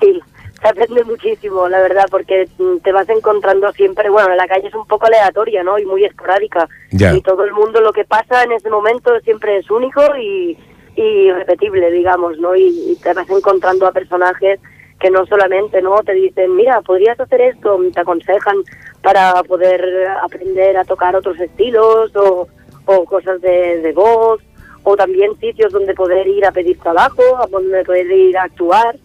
Sí, 0.00 0.20
se 0.60 0.68
aprende 0.68 1.04
muchísimo, 1.04 1.68
la 1.68 1.80
verdad, 1.80 2.06
porque 2.10 2.48
mm, 2.58 2.78
te 2.82 2.90
vas 2.90 3.08
encontrando 3.10 3.70
siempre, 3.74 4.10
bueno, 4.10 4.34
la 4.34 4.48
calle 4.48 4.66
es 4.66 4.74
un 4.74 4.86
poco 4.86 5.06
aleatoria, 5.06 5.62
¿no? 5.62 5.78
Y 5.78 5.86
muy 5.86 6.04
esporádica. 6.04 6.68
Ya. 6.90 7.14
Y 7.14 7.20
todo 7.20 7.44
el 7.44 7.52
mundo 7.52 7.80
lo 7.80 7.92
que 7.92 8.04
pasa 8.04 8.42
en 8.42 8.50
ese 8.52 8.70
momento 8.70 9.12
siempre 9.20 9.58
es 9.58 9.70
único 9.70 10.02
y, 10.16 10.58
y 10.96 11.28
irrepetible, 11.28 11.90
digamos, 11.90 12.38
¿no? 12.38 12.54
Y, 12.54 12.92
y 12.92 12.96
te 12.96 13.12
vas 13.12 13.28
encontrando 13.30 13.86
a 13.86 13.92
personajes 13.92 14.60
que 15.00 15.10
no 15.10 15.26
solamente, 15.26 15.82
¿no? 15.82 15.96
Te 16.02 16.12
dicen, 16.12 16.54
mira, 16.56 16.80
podrías 16.82 17.18
hacer 17.18 17.40
esto, 17.40 17.78
te 17.92 18.00
aconsejan 18.00 18.56
para 19.02 19.42
poder 19.42 20.08
aprender 20.22 20.76
a 20.76 20.84
tocar 20.84 21.14
otros 21.16 21.38
estilos 21.38 22.14
o, 22.16 22.48
o 22.86 23.04
cosas 23.04 23.40
de, 23.40 23.80
de 23.80 23.92
voz, 23.92 24.40
o 24.82 24.96
también 24.96 25.38
sitios 25.40 25.72
donde 25.72 25.94
poder 25.94 26.26
ir 26.26 26.44
a 26.46 26.52
pedir 26.52 26.78
trabajo, 26.78 27.22
a 27.38 27.46
donde 27.46 27.84
poder 27.84 28.10
ir 28.10 28.36
a 28.38 28.44
actuar 28.44 28.96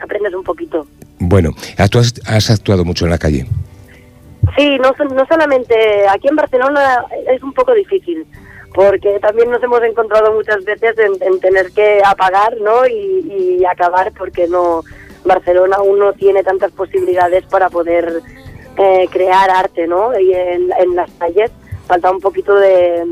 aprendes 0.00 0.34
un 0.34 0.42
poquito. 0.42 0.86
Bueno, 1.18 1.50
tú 1.90 1.98
has, 1.98 2.14
has 2.26 2.50
actuado 2.50 2.84
mucho 2.84 3.04
en 3.04 3.12
la 3.12 3.18
calle. 3.18 3.46
Sí, 4.56 4.76
no, 4.78 4.92
no 5.14 5.26
solamente 5.26 5.74
aquí 6.08 6.28
en 6.28 6.36
Barcelona 6.36 7.04
es 7.28 7.42
un 7.42 7.52
poco 7.52 7.72
difícil, 7.74 8.26
porque 8.74 9.18
también 9.20 9.50
nos 9.50 9.62
hemos 9.62 9.82
encontrado 9.82 10.32
muchas 10.32 10.64
veces 10.64 10.96
en, 10.98 11.12
en 11.22 11.40
tener 11.40 11.70
que 11.72 12.00
apagar, 12.04 12.56
¿no? 12.60 12.86
Y, 12.86 13.58
y 13.60 13.64
acabar 13.64 14.12
porque 14.16 14.48
no 14.48 14.82
Barcelona 15.24 15.76
aún 15.76 15.98
no 15.98 16.12
tiene 16.12 16.42
tantas 16.42 16.72
posibilidades 16.72 17.44
para 17.46 17.68
poder 17.68 18.20
eh, 18.78 19.06
crear 19.10 19.50
arte, 19.50 19.86
¿no? 19.86 20.18
Y 20.18 20.32
en, 20.32 20.70
en 20.78 20.96
las 20.96 21.10
calles 21.12 21.50
falta 21.86 22.10
un 22.10 22.20
poquito 22.20 22.54
de, 22.54 23.04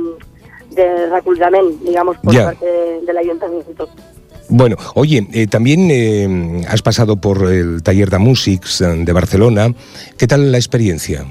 de 0.71 1.73
digamos, 1.83 2.17
por 2.19 2.35
parte 2.35 3.01
del 3.03 3.19
ayuntamiento. 3.19 3.89
Bueno, 4.49 4.77
oye, 4.95 5.27
eh, 5.33 5.47
también 5.47 5.89
eh, 5.91 6.65
has 6.69 6.83
pasado 6.83 7.17
por 7.17 7.53
el 7.53 7.83
taller 7.85 8.11
de 8.11 8.19
Musics 8.19 8.81
eh, 8.81 8.87
de 9.05 9.13
Barcelona. 9.13 9.73
¿Qué 10.19 10.27
tal 10.27 10.51
la 10.51 10.59
experiencia? 10.59 11.25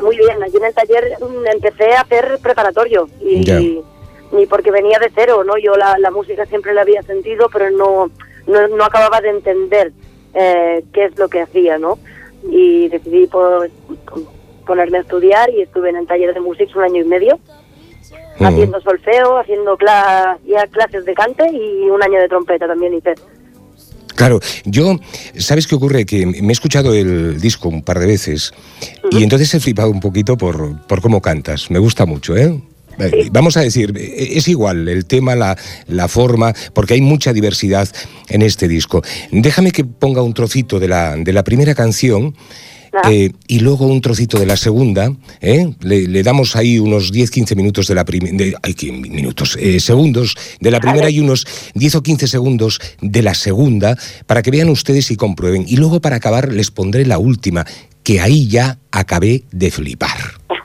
Muy 0.00 0.16
bien, 0.16 0.42
allí 0.42 0.56
en 0.56 0.64
el 0.64 0.74
taller 0.74 1.16
mm, 1.20 1.46
empecé 1.54 1.92
a 1.92 2.02
hacer 2.02 2.38
preparatorio 2.42 3.08
y, 3.20 3.44
y 4.32 4.46
porque 4.46 4.70
venía 4.70 4.98
de 4.98 5.10
cero, 5.14 5.42
¿no? 5.44 5.56
Yo 5.58 5.74
la, 5.76 5.98
la 5.98 6.10
música 6.10 6.46
siempre 6.46 6.72
la 6.74 6.82
había 6.82 7.02
sentido, 7.02 7.48
pero 7.52 7.70
no, 7.70 8.10
no, 8.46 8.68
no 8.68 8.84
acababa 8.84 9.20
de 9.20 9.30
entender 9.30 9.92
eh, 10.34 10.84
qué 10.92 11.06
es 11.06 11.18
lo 11.18 11.28
que 11.28 11.40
hacía, 11.42 11.78
¿no? 11.78 11.98
Y 12.48 12.88
decidí 12.88 13.26
pues, 13.26 13.72
ponerme 14.66 14.98
a 14.98 15.00
estudiar 15.00 15.50
y 15.50 15.62
estuve 15.62 15.90
en 15.90 15.96
el 15.96 16.06
taller 16.06 16.34
de 16.34 16.40
música 16.40 16.70
un 16.76 16.84
año 16.84 17.02
y 17.02 17.04
medio, 17.08 17.38
haciendo 18.46 18.80
solfeo, 18.80 19.38
haciendo 19.38 19.76
cla- 19.76 20.38
ya 20.46 20.66
clases 20.68 21.04
de 21.04 21.14
cante 21.14 21.50
y 21.50 21.88
un 21.90 22.02
año 22.02 22.20
de 22.20 22.28
trompeta 22.28 22.66
también 22.68 22.94
hice. 22.94 23.14
Claro, 24.18 24.40
yo, 24.64 24.98
¿sabes 25.36 25.68
qué 25.68 25.76
ocurre? 25.76 26.04
Que 26.04 26.26
me 26.26 26.48
he 26.48 26.52
escuchado 26.52 26.92
el 26.92 27.40
disco 27.40 27.68
un 27.68 27.82
par 27.82 28.00
de 28.00 28.06
veces 28.06 28.52
y 29.12 29.22
entonces 29.22 29.54
he 29.54 29.60
flipado 29.60 29.90
un 29.90 30.00
poquito 30.00 30.36
por, 30.36 30.76
por 30.88 31.00
cómo 31.00 31.22
cantas. 31.22 31.70
Me 31.70 31.78
gusta 31.78 32.04
mucho, 32.04 32.36
¿eh? 32.36 32.60
Vamos 33.30 33.56
a 33.56 33.60
decir, 33.60 33.94
eh, 33.96 34.30
es 34.32 34.48
igual 34.48 34.88
el 34.88 35.06
tema, 35.06 35.36
la, 35.36 35.56
la 35.86 36.08
forma, 36.08 36.52
porque 36.72 36.94
hay 36.94 37.00
mucha 37.00 37.32
diversidad 37.32 37.88
en 38.28 38.42
este 38.42 38.66
disco. 38.66 39.02
Déjame 39.30 39.70
que 39.70 39.84
ponga 39.84 40.20
un 40.20 40.34
trocito 40.34 40.80
de 40.80 40.88
la, 40.88 41.14
de 41.14 41.32
la 41.32 41.44
primera 41.44 41.76
canción 41.76 42.34
Ah. 42.92 43.10
eh, 43.10 43.30
y 43.46 43.60
luego 43.60 43.86
un 43.86 44.00
trocito 44.00 44.38
de 44.38 44.46
la 44.46 44.56
segunda. 44.56 45.12
¿eh? 45.40 45.72
Le, 45.80 46.08
le 46.08 46.22
damos 46.22 46.56
ahí 46.56 46.78
unos 46.78 47.12
10-15 47.12 47.56
minutos 47.56 47.86
de 47.86 47.94
la 47.94 48.04
primera. 48.04 48.58
Ay, 48.62 48.74
¿qué 48.74 48.92
minutos, 48.92 49.56
eh, 49.60 49.80
segundos 49.80 50.34
de 50.60 50.70
la 50.70 50.80
primera 50.80 51.10
y 51.10 51.20
unos 51.20 51.46
10 51.74 51.96
o 51.96 52.02
15 52.02 52.26
segundos 52.26 52.80
de 53.00 53.22
la 53.22 53.34
segunda 53.34 53.96
para 54.26 54.42
que 54.42 54.50
vean 54.50 54.68
ustedes 54.68 55.10
y 55.10 55.16
comprueben. 55.16 55.64
Y 55.66 55.76
luego 55.76 56.00
para 56.00 56.16
acabar 56.16 56.52
les 56.52 56.70
pondré 56.70 57.06
la 57.06 57.18
última, 57.18 57.64
que 58.02 58.20
ahí 58.20 58.48
ya 58.48 58.78
acabé 58.90 59.44
de 59.52 59.70
flipar. 59.70 60.18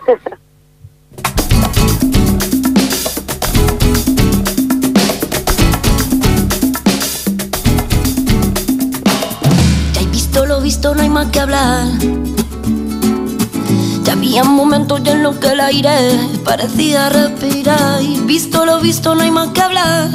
visto 10.64 10.96
no 10.96 11.02
hay 11.02 11.10
más 11.10 11.28
que 11.28 11.42
hablar. 11.42 11.86
Ya 14.04 14.14
había 14.14 14.46
momentos 14.46 15.04
ya 15.04 15.12
en 15.12 15.22
los 15.22 15.36
que 15.36 15.50
el 15.50 15.60
aire 15.60 15.92
parecía 16.46 17.10
respirar. 17.10 18.02
Y 18.02 18.22
visto 18.22 18.66
lo 18.66 18.80
visto, 18.80 19.14
no 19.14 19.24
hay 19.24 19.32
más 19.32 19.50
que 19.50 19.62
hablar. 19.62 20.10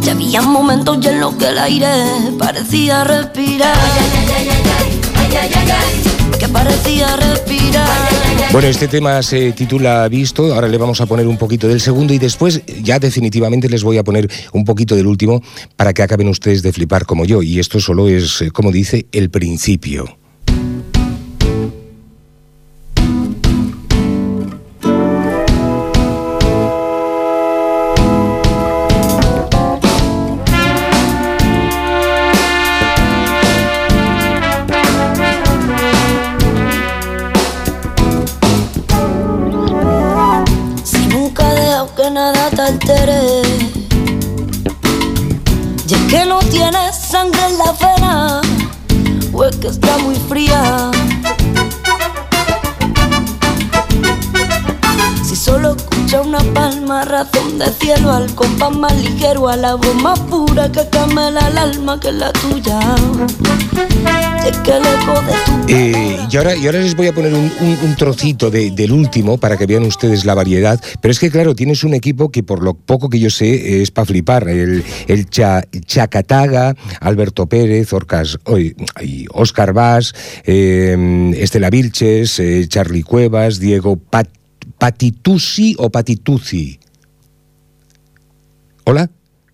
Ya 0.00 0.12
había 0.12 0.40
momentos 0.40 1.00
ya 1.00 1.10
en 1.10 1.20
los 1.20 1.34
que 1.34 1.48
el 1.48 1.58
aire 1.58 1.92
parecía 2.38 3.04
respirar. 3.04 3.76
Que 6.40 6.48
parecía 6.48 7.16
respirar. 7.16 8.08
Bueno, 8.50 8.66
este 8.66 8.88
tema 8.88 9.22
se 9.22 9.52
titula 9.52 10.08
Visto, 10.08 10.52
ahora 10.54 10.68
le 10.68 10.78
vamos 10.78 11.00
a 11.00 11.06
poner 11.06 11.26
un 11.26 11.36
poquito 11.36 11.68
del 11.68 11.80
segundo 11.80 12.14
y 12.14 12.18
después 12.18 12.62
ya 12.82 12.98
definitivamente 12.98 13.68
les 13.68 13.84
voy 13.84 13.98
a 13.98 14.02
poner 14.02 14.28
un 14.52 14.64
poquito 14.64 14.96
del 14.96 15.06
último 15.06 15.42
para 15.76 15.92
que 15.92 16.02
acaben 16.02 16.28
ustedes 16.28 16.62
de 16.62 16.72
flipar 16.72 17.04
como 17.04 17.26
yo. 17.26 17.42
Y 17.42 17.60
esto 17.60 17.78
solo 17.78 18.08
es, 18.08 18.42
como 18.52 18.72
dice, 18.72 19.06
el 19.12 19.30
principio. 19.30 20.19
Nada 42.90 43.06
te 43.06 43.10
altere. 43.10 43.42
Y 45.86 45.94
es 45.94 46.00
que 46.08 46.26
no 46.26 46.38
tienes 46.40 46.96
sangre 46.96 47.40
en 47.48 47.58
la 47.58 47.72
vena, 47.72 48.40
o 49.32 49.44
es 49.44 49.56
que 49.56 49.68
está 49.68 49.98
muy 49.98 50.16
fría. 50.16 50.90
Si 55.24 55.36
solo 55.36 55.76
escucha 55.76 56.22
una 56.22 56.40
palma, 56.54 57.04
razón 57.04 57.58
de 57.58 57.72
cielo, 57.72 58.12
al 58.12 58.34
compás 58.34 58.74
más 58.76 58.94
ligero, 58.96 59.48
a 59.48 59.56
la 59.56 59.74
voz 59.74 59.94
más 59.96 60.18
pura 60.20 60.70
que 60.70 60.88
camela 60.88 61.48
el 61.48 61.58
alma 61.58 61.98
que 61.98 62.08
es 62.08 62.14
la 62.14 62.32
tuya. 62.32 62.80
Eh, 65.68 66.16
y, 66.30 66.36
ahora, 66.36 66.56
y 66.56 66.66
ahora 66.66 66.80
les 66.80 66.96
voy 66.96 67.06
a 67.06 67.12
poner 67.14 67.32
un, 67.32 67.50
un- 67.60 67.78
un 67.82 67.96
trocito 67.96 68.50
de- 68.50 68.70
del 68.70 68.92
último 68.92 69.38
para 69.38 69.56
que 69.56 69.66
vean 69.66 69.84
ustedes 69.84 70.24
la 70.24 70.34
variedad. 70.34 70.80
Pero 71.00 71.12
es 71.12 71.18
que, 71.18 71.30
claro, 71.30 71.54
tienes 71.54 71.84
un 71.84 71.94
equipo 71.94 72.30
que 72.30 72.42
por 72.42 72.62
lo 72.62 72.74
poco 72.74 73.08
que 73.08 73.18
yo 73.20 73.30
sé 73.30 73.80
es 73.82 73.90
para 73.90 74.06
flipar. 74.06 74.48
El, 74.48 74.82
el 75.06 75.26
Cha- 75.30 75.62
Chacataga, 75.86 76.74
Alberto 77.00 77.46
Pérez, 77.46 77.92
Orcas, 77.92 78.38
Oscar 79.32 79.72
Vaz, 79.72 80.12
eh, 80.44 81.32
Estela 81.36 81.70
Vilches, 81.70 82.38
eh, 82.40 82.66
Charlie 82.68 83.02
Cuevas, 83.02 83.60
Diego 83.60 83.96
Pat, 83.96 84.28
Patitusi 84.78 85.76
o 85.78 85.90
Patituzi. 85.90 86.78
¿Hola? 88.84 89.10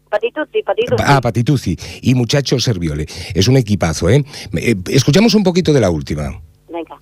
Patitucci, 0.08 0.62
patitucci. 0.62 1.02
Ah, 1.04 1.20
Patituzi. 1.20 1.76
Y 2.02 2.14
Muchacho 2.14 2.58
Serviole. 2.58 3.06
Es 3.34 3.48
un 3.48 3.56
equipazo, 3.56 4.08
¿eh? 4.08 4.24
Eh, 4.54 4.76
Escuchamos 4.88 5.34
un 5.34 5.42
poquito 5.42 5.72
de 5.72 5.80
la 5.80 5.90
última. 5.90 6.40
Venga. 6.68 7.00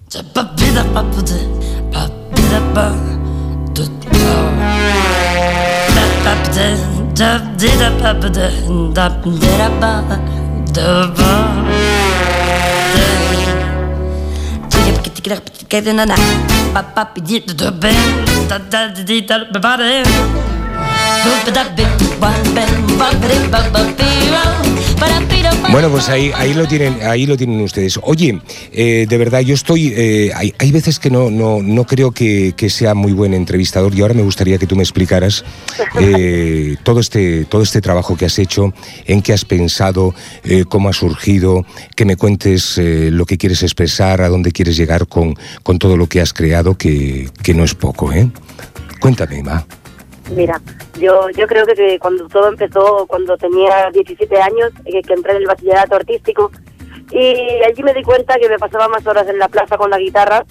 Bueno, 25.70 25.90
pues 25.90 26.08
ahí, 26.08 26.30
ahí 26.36 26.54
lo 26.54 26.66
tienen, 26.68 26.98
ahí 27.02 27.26
lo 27.26 27.36
tienen 27.36 27.60
ustedes. 27.60 27.98
Oye, 28.02 28.40
eh, 28.72 29.06
de 29.08 29.18
verdad, 29.18 29.40
yo 29.40 29.54
estoy. 29.54 29.92
eh, 29.96 30.30
hay, 30.34 30.54
hay 30.58 30.70
veces 30.70 30.98
que 30.98 31.10
no, 31.10 31.30
no, 31.30 31.62
no 31.62 31.84
creo 31.84 32.12
que, 32.12 32.54
que 32.56 32.70
sea 32.70 32.94
muy 32.94 33.12
buen 33.12 33.34
entrevistador 33.34 33.94
y 33.94 34.02
ahora 34.02 34.14
me 34.14 34.22
gustaría 34.22 34.58
que 34.58 34.66
tú 34.66 34.76
me 34.76 34.82
explicaras 34.82 35.44
eh, 35.98 36.76
todo 36.84 37.00
este, 37.00 37.44
todo 37.46 37.62
este 37.62 37.80
trabajo 37.80 38.16
que 38.16 38.26
has 38.26 38.38
hecho, 38.38 38.72
en 39.06 39.20
qué 39.20 39.32
has 39.32 39.44
pensado, 39.44 40.14
cómo 40.68 40.88
ha 40.88 40.92
surgido, 40.92 41.64
que 41.96 42.04
me 42.04 42.16
cuentes 42.16 42.78
lo 42.78 43.26
que 43.26 43.36
quieres 43.36 43.62
expresar, 43.62 44.20
a 44.22 44.28
dónde 44.28 44.52
quieres 44.52 44.76
llegar 44.76 45.08
con, 45.08 45.34
con 45.62 45.78
todo 45.78 45.96
lo 45.96 46.06
que 46.06 46.20
has 46.20 46.32
creado, 46.32 46.76
que, 46.76 47.28
que 47.42 47.54
no 47.54 47.64
es 47.64 47.74
poco, 47.74 48.12
¿eh? 48.12 48.30
Cuéntame, 49.00 49.42
Ma. 49.42 49.66
Mira, 50.30 50.60
yo, 50.98 51.28
yo 51.30 51.46
creo 51.46 51.66
que, 51.66 51.98
cuando 51.98 52.28
todo 52.28 52.48
empezó, 52.48 53.06
cuando 53.06 53.36
tenía 53.36 53.90
17 53.92 54.40
años, 54.40 54.72
eh, 54.86 55.02
que 55.02 55.12
entré 55.12 55.32
en 55.32 55.38
el 55.38 55.46
bachillerato 55.46 55.96
artístico, 55.96 56.50
y 57.10 57.62
allí 57.62 57.82
me 57.82 57.92
di 57.92 58.02
cuenta 58.02 58.36
que 58.38 58.48
me 58.48 58.58
pasaba 58.58 58.88
más 58.88 59.06
horas 59.06 59.28
en 59.28 59.38
la 59.38 59.48
plaza 59.48 59.76
con 59.76 59.90
la 59.90 59.98
guitarra 59.98 60.44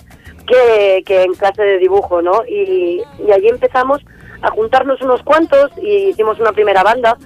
que, 0.45 1.03
que 1.05 1.23
en 1.23 1.33
clase 1.33 1.63
de 1.63 1.77
dibujo, 1.79 2.21
¿no? 2.21 2.43
Y, 2.47 3.01
y 3.25 3.31
allí 3.31 3.47
empezamos 3.47 4.01
a 4.41 4.51
juntarnos 4.51 5.01
unos 5.01 5.23
cuantos 5.23 5.71
y 5.81 6.09
hicimos 6.09 6.39
una 6.39 6.51
primera 6.51 6.83
banda. 6.83 7.17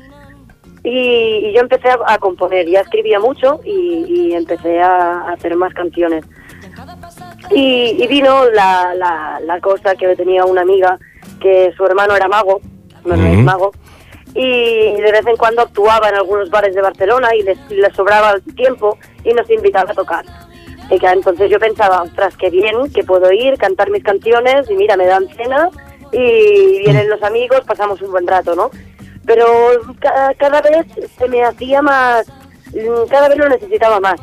Y, 0.84 1.52
yo 1.54 1.60
empecé 1.60 1.90
a, 1.90 2.18
componer, 2.20 2.68
ya 2.68 2.82
escribía 2.82 3.20
mucho 3.20 3.60
y, 3.66 4.06
y 4.08 4.34
empecé 4.34 4.80
a, 4.80 5.22
a 5.22 5.34
hacer 5.34 5.56
más 5.56 5.74
canciones. 5.74 6.24
Y, 7.52 8.02
y 8.02 8.08
vino 8.08 8.46
la, 8.52 8.94
la, 8.96 9.40
la 9.44 9.60
cosa 9.60 9.96
que 9.96 10.16
tenía 10.16 10.46
una 10.46 10.62
amiga 10.62 10.98
que 11.40 11.72
su 11.76 11.86
hermano 11.86 12.16
era 12.16 12.28
mago, 12.28 12.62
bueno, 13.04 13.26
es 13.26 13.34
Ujú. 13.36 13.42
mago, 13.44 13.72
y 14.34 14.94
de 15.02 15.12
vez 15.12 15.26
en 15.26 15.38
cuando 15.38 15.62
actuaba 15.62 16.10
en 16.10 16.16
algunos 16.16 16.50
bares 16.50 16.76
de 16.76 16.82
Barcelona 16.82 17.34
y 17.36 17.42
les, 17.44 17.58
les 17.72 17.94
sobraba 17.96 18.32
el 18.32 18.44
tiempo 18.56 18.98
y 19.24 19.34
nos 19.34 19.50
invitaba 19.50 19.92
a 19.92 19.96
tocar. 19.96 20.26
Y 20.90 21.00
que 21.00 21.08
entonces 21.08 21.50
yo 21.50 21.60
pensaba, 21.60 22.02
ostras, 22.04 22.36
qué 22.38 22.50
bien, 22.50 22.92
que 22.94 23.04
puedo 23.04 23.32
ir, 23.32 23.58
cantar 23.58 23.90
mis 23.90 24.04
canciones 24.04 24.70
y 24.70 24.76
mira, 24.76 24.96
me 24.96 25.06
dan 25.06 25.28
cena 25.36 25.70
y 26.12 26.80
vienen 26.80 27.10
los 27.10 27.22
amigos, 27.24 27.62
pasamos 27.66 28.02
un 28.02 28.12
buen 28.12 28.28
rato, 28.28 28.56
¿no? 28.56 28.70
Pero 29.26 29.46
ca- 30.00 30.34
cada 30.38 30.62
vez 30.62 30.86
se 31.18 31.28
me 31.28 31.44
hacía 31.44 31.82
más, 31.82 32.26
cada 33.10 33.28
vez 33.30 33.38
lo 33.38 33.50
necesitaba 33.50 34.00
más. 34.00 34.16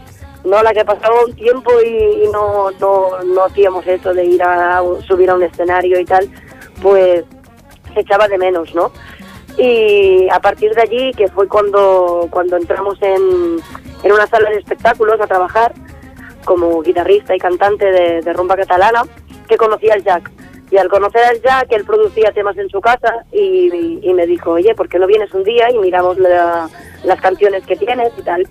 No 0.45 0.63
la 0.63 0.73
que 0.75 0.85
pasaba 0.85 1.25
un 1.25 1.35
tiempo 1.35 1.71
y, 1.83 2.25
y 2.25 2.29
no, 2.33 2.71
no, 2.73 3.19
no 3.25 3.45
hacíamos 3.45 3.87
eso 3.87 4.13
de 4.15 4.25
ir 4.27 4.43
a 4.43 4.83
subir 5.07 5.31
a 5.31 5.35
un 5.35 5.43
escenario 5.43 5.99
y 5.99 6.05
tal, 6.05 6.29
pues 6.85 7.25
se 7.95 8.01
echaba 8.01 8.29
de 8.29 8.37
menos, 8.37 8.75
¿no? 8.75 8.93
Y 9.57 10.29
a 10.31 10.39
partir 10.39 10.75
de 10.75 10.83
allí, 10.83 11.13
que 11.15 11.29
fue 11.29 11.49
cuando, 11.49 12.29
cuando 12.31 12.57
entramos 12.59 13.01
en, 13.01 13.57
en 14.03 14.13
una 14.13 14.27
sala 14.27 14.51
de 14.51 14.57
espectáculos 14.59 15.19
a 15.19 15.27
trabajar 15.27 15.73
como 16.45 16.83
guitarrista 16.83 17.35
y 17.35 17.39
cantante 17.39 17.87
de, 17.91 18.21
de 18.21 18.33
rumba 18.35 18.55
catalana, 18.57 19.03
que 19.49 19.57
conocí 19.57 19.89
al 19.89 20.05
Jack. 20.05 20.31
Y 20.71 20.77
al 20.77 20.89
conocer 20.89 21.23
al 21.25 21.41
Jack, 21.41 21.69
él 21.71 21.85
producía 21.87 22.33
temas 22.33 22.59
en 22.59 22.69
su 22.69 22.81
casa 22.83 23.25
y, 23.33 23.39
y- 23.75 24.01
y 24.03 24.13
me 24.13 24.27
dijo, 24.27 24.51
oye, 24.53 24.75
¿por 24.75 24.89
qué 24.91 24.99
no 24.99 25.07
vienes 25.07 25.33
un 25.33 25.45
día 25.45 25.71
y 25.71 25.79
miramos 25.79 26.19
la- 26.19 26.69
las 27.05 27.21
canciones 27.23 27.65
que 27.65 27.77
tienes 27.77 28.13
y 28.19 28.23
tal? 28.23 28.47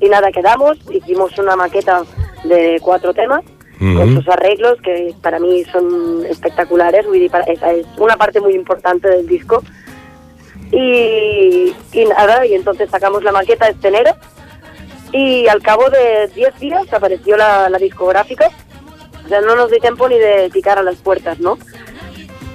Y 0.00 0.08
nada, 0.08 0.30
quedamos, 0.32 0.78
hicimos 0.90 1.36
una 1.38 1.54
maqueta 1.56 2.02
de 2.44 2.78
cuatro 2.80 3.12
temas 3.12 3.42
con 3.78 4.14
sus 4.14 4.28
arreglos 4.28 4.80
que 4.82 5.14
para 5.20 5.38
mí 5.38 5.64
son 5.64 6.24
espectaculares, 6.26 7.06
esa 7.46 7.72
es 7.72 7.86
una 7.98 8.16
parte 8.16 8.40
muy 8.40 8.54
importante 8.54 9.08
del 9.08 9.26
disco. 9.26 9.62
Y, 10.72 11.74
y 11.92 12.04
nada, 12.06 12.44
y 12.46 12.54
entonces 12.54 12.90
sacamos 12.90 13.22
la 13.22 13.30
maqueta 13.30 13.68
este 13.68 13.88
enero 13.88 14.12
y 15.12 15.46
al 15.46 15.62
cabo 15.62 15.88
de 15.90 16.28
10 16.34 16.58
días 16.58 16.92
apareció 16.92 17.36
la, 17.36 17.68
la 17.68 17.78
discográfica, 17.78 18.50
o 19.24 19.28
sea, 19.28 19.40
no 19.40 19.54
nos 19.56 19.70
dio 19.70 19.78
tiempo 19.78 20.08
ni 20.08 20.18
de 20.18 20.50
picar 20.52 20.78
a 20.78 20.82
las 20.82 20.96
puertas, 20.96 21.38
¿no? 21.38 21.58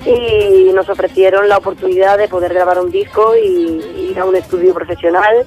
Y 0.05 0.71
nos 0.73 0.89
ofrecieron 0.89 1.47
la 1.47 1.57
oportunidad 1.57 2.17
de 2.17 2.27
poder 2.27 2.53
grabar 2.53 2.79
un 2.79 2.91
disco 2.91 3.36
y 3.36 4.10
ir 4.12 4.19
a 4.19 4.25
un 4.25 4.36
estudio 4.36 4.73
profesional 4.73 5.45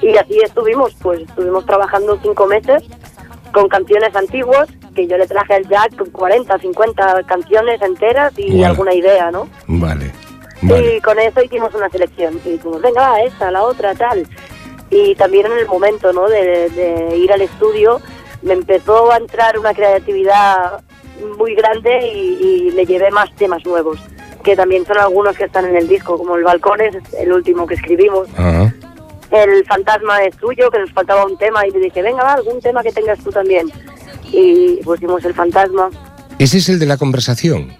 y 0.00 0.16
así 0.16 0.40
estuvimos, 0.40 0.94
pues 1.00 1.20
estuvimos 1.20 1.64
trabajando 1.64 2.18
cinco 2.22 2.46
meses 2.46 2.82
con 3.52 3.68
canciones 3.68 4.14
antiguas, 4.16 4.68
que 4.94 5.06
yo 5.06 5.16
le 5.16 5.26
traje 5.26 5.54
al 5.54 5.68
Jack 5.68 6.10
40, 6.10 6.58
50 6.58 7.22
canciones 7.24 7.80
enteras 7.82 8.32
y 8.38 8.62
alguna 8.62 8.94
idea, 8.94 9.30
¿no? 9.30 9.48
Vale. 9.66 10.12
Vale. 10.62 10.96
Y 10.96 11.00
con 11.00 11.18
eso 11.18 11.42
hicimos 11.42 11.74
una 11.74 11.88
selección. 11.88 12.40
Y 12.44 12.50
dijimos, 12.50 12.80
venga, 12.80 13.10
va, 13.10 13.22
esta, 13.22 13.50
la 13.50 13.62
otra, 13.62 13.94
tal. 13.94 14.26
Y 14.90 15.14
también 15.16 15.46
en 15.46 15.58
el 15.58 15.66
momento, 15.66 16.12
¿no? 16.12 16.28
De, 16.28 16.68
de 16.70 17.16
ir 17.16 17.32
al 17.32 17.40
estudio, 17.40 18.00
me 18.42 18.52
empezó 18.52 19.10
a 19.10 19.16
entrar 19.16 19.58
una 19.58 19.74
creatividad 19.74 20.82
muy 21.38 21.54
grande 21.54 22.06
y, 22.12 22.18
y 22.42 22.70
le 22.72 22.84
llevé 22.84 23.10
más 23.10 23.34
temas 23.36 23.64
nuevos, 23.64 23.98
que 24.42 24.56
también 24.56 24.84
son 24.84 24.98
algunos 24.98 25.36
que 25.36 25.44
están 25.44 25.66
en 25.66 25.76
el 25.76 25.88
disco, 25.88 26.18
como 26.18 26.36
El 26.36 26.44
Balcón 26.44 26.80
es 26.80 26.96
el 27.14 27.32
último 27.32 27.66
que 27.66 27.74
escribimos. 27.74 28.28
El 29.30 29.64
fantasma 29.64 30.22
es 30.24 30.36
tuyo, 30.36 30.70
que 30.70 30.78
nos 30.78 30.92
faltaba 30.92 31.24
un 31.24 31.38
tema, 31.38 31.66
y 31.66 31.70
le 31.70 31.78
dije, 31.78 32.02
venga, 32.02 32.22
va, 32.22 32.34
algún 32.34 32.60
tema 32.60 32.82
que 32.82 32.92
tengas 32.92 33.18
tú 33.20 33.30
también. 33.30 33.72
Y 34.32 34.80
pusimos 34.82 35.24
el 35.24 35.34
fantasma. 35.34 35.90
Ese 36.38 36.58
es 36.58 36.68
el 36.68 36.78
de 36.78 36.86
la 36.86 36.96
conversación. 36.96 37.72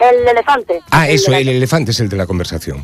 El 0.00 0.26
elefante. 0.26 0.80
Ah, 0.92 1.06
eso, 1.10 1.26
el 1.34 1.44
la- 1.44 1.52
elefante 1.52 1.90
es 1.90 2.00
el 2.00 2.08
de 2.08 2.16
la 2.16 2.26
conversación. 2.26 2.82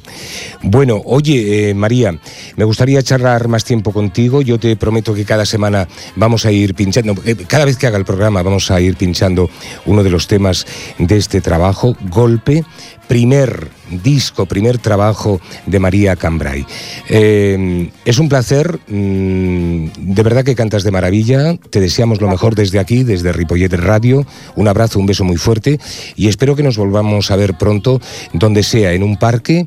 Bueno, 0.60 1.00
oye, 1.06 1.70
eh, 1.70 1.74
María, 1.74 2.14
me 2.56 2.64
gustaría 2.64 3.02
charlar 3.02 3.48
más 3.48 3.64
tiempo 3.64 3.90
contigo. 3.90 4.42
Yo 4.42 4.60
te 4.60 4.76
prometo 4.76 5.14
que 5.14 5.24
cada 5.24 5.46
semana 5.46 5.88
vamos 6.14 6.44
a 6.44 6.52
ir 6.52 6.74
pinchando, 6.74 7.14
eh, 7.24 7.34
cada 7.48 7.64
vez 7.64 7.78
que 7.78 7.86
haga 7.86 7.96
el 7.96 8.04
programa 8.04 8.42
vamos 8.42 8.70
a 8.70 8.82
ir 8.82 8.96
pinchando 8.96 9.48
uno 9.86 10.02
de 10.02 10.10
los 10.10 10.26
temas 10.28 10.66
de 10.98 11.16
este 11.16 11.40
trabajo, 11.40 11.96
Golpe, 12.10 12.64
primer 13.08 13.68
disco, 13.90 14.46
primer 14.46 14.78
trabajo 14.78 15.40
de 15.66 15.78
María 15.78 16.16
Cambrai. 16.16 16.66
Eh, 17.08 17.90
es 18.04 18.18
un 18.18 18.28
placer, 18.28 18.78
mm, 18.88 19.86
de 20.14 20.22
verdad 20.22 20.44
que 20.44 20.54
cantas 20.54 20.82
de 20.84 20.90
maravilla. 20.90 21.56
Te 21.70 21.80
deseamos 21.80 22.20
lo 22.20 22.28
mejor 22.28 22.54
desde 22.54 22.78
aquí, 22.78 23.04
desde 23.04 23.32
Ripollet 23.32 23.72
Radio. 23.74 24.26
Un 24.56 24.68
abrazo, 24.68 24.98
un 24.98 25.06
beso 25.06 25.24
muy 25.24 25.36
fuerte 25.36 25.78
y 26.16 26.28
espero 26.28 26.56
que 26.56 26.62
nos 26.62 26.76
volvamos 26.76 27.30
a 27.30 27.36
ver 27.36 27.56
pronto, 27.58 28.00
donde 28.32 28.62
sea, 28.62 28.92
en 28.92 29.02
un 29.02 29.16
parque, 29.16 29.66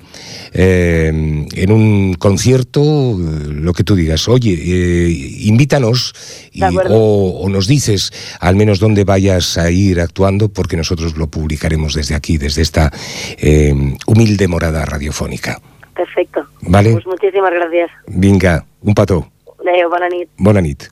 eh, 0.54 1.46
en 1.54 1.72
un 1.72 2.14
concierto, 2.16 3.18
lo 3.18 3.74
que 3.74 3.84
tú 3.84 3.96
digas. 3.96 4.28
Oye, 4.28 4.54
eh, 4.62 5.10
invítanos 5.42 6.14
y- 6.52 6.62
o, 6.90 7.40
o 7.42 7.50
nos 7.50 7.68
dices 7.68 8.12
al 8.40 8.56
menos 8.56 8.80
dónde 8.80 9.04
vayas 9.04 9.58
a 9.58 9.72
ir 9.72 10.00
actuando, 10.02 10.50
porque 10.50 10.78
nosotros 10.78 11.16
lo 11.18 11.30
publicaremos 11.30 11.94
desde 11.94 12.16
aquí, 12.16 12.38
desde 12.38 12.62
esta 12.62 12.92
humilde 14.10 14.48
morada 14.48 14.86
radiofónica. 14.86 15.62
Perfecto. 15.94 16.46
Vale. 16.62 16.94
Pues 16.94 17.06
muchísimas 17.06 17.52
gracias. 17.52 17.92
Vinga, 18.08 18.66
un 18.82 18.94
petó. 18.96 19.28
Adéu, 19.62 19.90
bona 19.90 20.10
nit. 20.10 20.30
Bona 20.38 20.62
nit. 20.62 20.90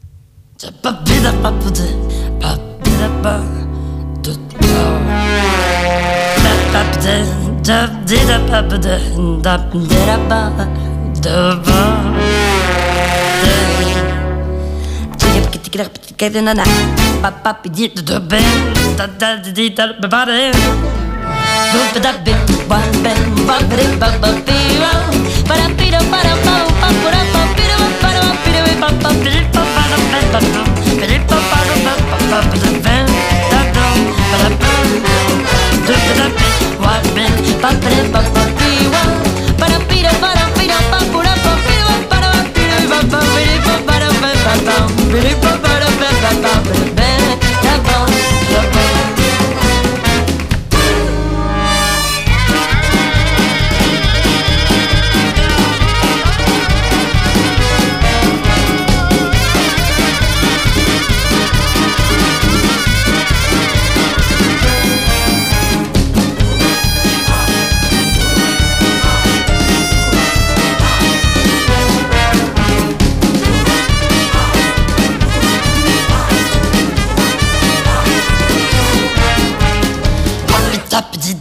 Billy 45.11 45.33
Papa 45.41 45.76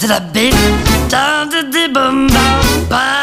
da 0.07 0.21
beep, 0.21 0.55
down 1.09 1.51
to 1.51 1.63
the. 1.71 3.16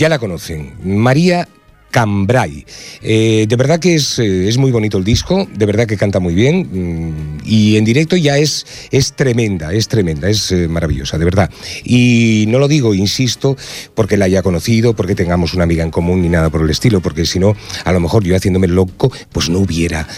Ya 0.00 0.08
la 0.08 0.18
conocen. 0.18 0.72
María 0.82 1.46
Cambrai. 1.90 2.64
Eh, 3.02 3.44
de 3.46 3.56
verdad 3.56 3.78
que 3.78 3.96
es, 3.96 4.18
eh, 4.18 4.48
es, 4.48 4.56
muy 4.56 4.70
bonito 4.70 4.96
el 4.96 5.04
disco, 5.04 5.46
de 5.54 5.66
verdad 5.66 5.86
que 5.86 5.98
canta 5.98 6.20
muy 6.20 6.34
bien 6.34 6.68
mm, 6.72 7.40
y 7.44 7.76
en 7.76 7.84
directo 7.84 8.16
ya 8.16 8.38
es, 8.38 8.64
es 8.92 9.12
tremenda, 9.12 9.74
es 9.74 9.88
tremenda, 9.88 10.30
es 10.30 10.52
eh, 10.52 10.68
maravillosa, 10.68 11.18
de 11.18 11.24
verdad. 11.26 11.50
Y 11.84 12.46
no 12.48 12.58
lo 12.58 12.66
digo, 12.66 12.94
insisto, 12.94 13.58
porque 13.94 14.16
la 14.16 14.24
haya 14.24 14.42
conocido, 14.42 14.94
porque 14.94 15.14
tengamos 15.14 15.52
una 15.52 15.64
amiga 15.64 15.84
en 15.84 15.90
común 15.90 16.22
ni 16.22 16.30
nada 16.30 16.48
por 16.48 16.62
el 16.62 16.70
estilo, 16.70 17.00
porque 17.02 17.26
si 17.26 17.38
no, 17.38 17.54
a 17.84 17.92
lo 17.92 18.00
mejor 18.00 18.24
yo 18.24 18.34
haciéndome 18.34 18.68
loco, 18.68 19.12
pues 19.32 19.50
no 19.50 19.58
hubiera, 19.58 20.08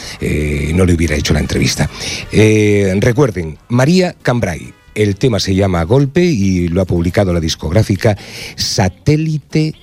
no 0.74 0.84
le 0.84 0.94
hubiera 0.94 1.16
hecho 1.16 1.34
la 1.34 1.40
entrevista. 1.40 1.90
Recuerden, 2.30 3.58
María 3.68 4.14
Cambrai. 4.22 4.81
El 4.94 5.16
tema 5.16 5.40
se 5.40 5.54
llama 5.54 5.82
Golpe 5.84 6.22
y 6.22 6.68
lo 6.68 6.82
ha 6.82 6.84
publicado 6.84 7.32
la 7.32 7.40
discográfica 7.40 8.16
Satélite 8.56 9.74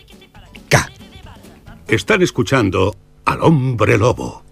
K. 0.68 0.92
Están 1.88 2.22
escuchando 2.22 2.96
al 3.26 3.42
hombre 3.42 3.98
lobo. 3.98 4.44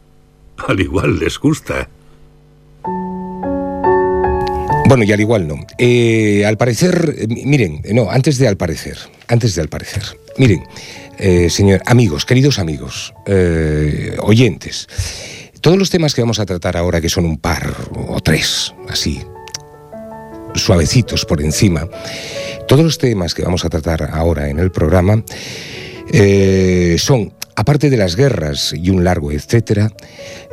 Al 0.67 0.79
igual 0.79 1.19
les 1.19 1.37
gusta. 1.37 1.89
Bueno, 4.87 5.03
y 5.03 5.11
al 5.11 5.19
igual 5.19 5.47
no. 5.47 5.57
Eh, 5.77 6.45
al 6.45 6.57
parecer, 6.57 7.15
eh, 7.17 7.27
miren, 7.27 7.81
no, 7.91 8.09
antes 8.09 8.37
de 8.37 8.47
al 8.47 8.55
parecer, 8.55 8.97
antes 9.27 9.53
de 9.53 9.61
al 9.61 9.67
parecer, 9.67 10.03
miren, 10.37 10.63
eh, 11.17 11.49
señor, 11.49 11.81
amigos, 11.85 12.25
queridos 12.25 12.57
amigos, 12.57 13.13
eh, 13.25 14.15
oyentes, 14.21 14.87
todos 15.59 15.77
los 15.77 15.89
temas 15.89 16.15
que 16.15 16.21
vamos 16.21 16.39
a 16.39 16.45
tratar 16.45 16.77
ahora, 16.77 17.01
que 17.01 17.09
son 17.09 17.25
un 17.25 17.37
par 17.37 17.75
o 18.07 18.21
tres, 18.21 18.73
así, 18.87 19.21
suavecitos 20.63 21.25
por 21.25 21.41
encima, 21.41 21.87
todos 22.67 22.83
los 22.83 22.97
temas 22.97 23.33
que 23.33 23.43
vamos 23.43 23.65
a 23.65 23.69
tratar 23.69 24.09
ahora 24.11 24.49
en 24.49 24.59
el 24.59 24.71
programa 24.71 25.23
eh, 26.11 26.95
son, 26.99 27.33
aparte 27.55 27.89
de 27.89 27.97
las 27.97 28.15
guerras 28.15 28.73
y 28.73 28.89
un 28.89 29.03
largo 29.03 29.31
etcétera, 29.31 29.91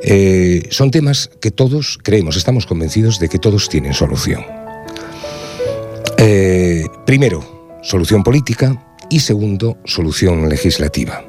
eh, 0.03 0.67
son 0.71 0.91
temas 0.91 1.31
que 1.41 1.51
todos 1.51 1.99
creemos, 2.03 2.37
estamos 2.37 2.67
convencidos 2.67 3.19
de 3.19 3.29
que 3.29 3.39
todos 3.39 3.69
tienen 3.69 3.95
solución. 3.95 4.45
Eh, 6.19 6.85
primero, 7.05 7.79
solución 7.83 8.23
política 8.23 8.97
y 9.11 9.21
segundo, 9.21 9.79
solución 9.85 10.49
legislativa. 10.49 11.25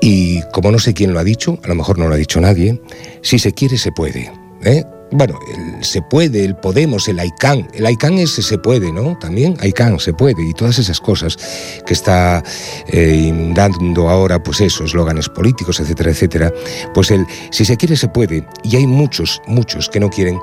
Y 0.00 0.42
como 0.52 0.70
no 0.70 0.78
sé 0.78 0.94
quién 0.94 1.12
lo 1.12 1.18
ha 1.18 1.24
dicho, 1.24 1.58
a 1.64 1.68
lo 1.68 1.74
mejor 1.74 1.98
no 1.98 2.08
lo 2.08 2.14
ha 2.14 2.18
dicho 2.18 2.40
nadie, 2.40 2.80
si 3.22 3.38
se 3.38 3.52
quiere 3.52 3.78
se 3.78 3.90
puede. 3.90 4.30
¿eh? 4.64 4.84
Bueno, 5.10 5.38
el 5.54 5.84
se 5.84 6.02
puede, 6.02 6.44
el 6.44 6.54
podemos, 6.54 7.08
el 7.08 7.24
ICANN. 7.24 7.68
El 7.72 7.88
ICANN 7.88 8.18
es 8.18 8.32
se 8.32 8.58
puede, 8.58 8.92
¿no? 8.92 9.16
También 9.18 9.56
ICANN 9.62 9.98
se 9.98 10.12
puede 10.12 10.42
y 10.46 10.52
todas 10.52 10.78
esas 10.78 11.00
cosas 11.00 11.36
que 11.86 11.94
está 11.94 12.42
eh, 12.88 13.24
inundando 13.28 14.10
ahora, 14.10 14.42
pues 14.42 14.60
eso, 14.60 14.84
eslóganes 14.84 15.28
políticos, 15.30 15.80
etcétera, 15.80 16.10
etcétera. 16.10 16.52
Pues 16.92 17.10
el 17.10 17.26
si 17.50 17.64
se 17.64 17.76
quiere 17.76 17.96
se 17.96 18.08
puede 18.08 18.46
y 18.62 18.76
hay 18.76 18.86
muchos, 18.86 19.40
muchos 19.46 19.88
que 19.88 19.98
no 19.98 20.10
quieren, 20.10 20.38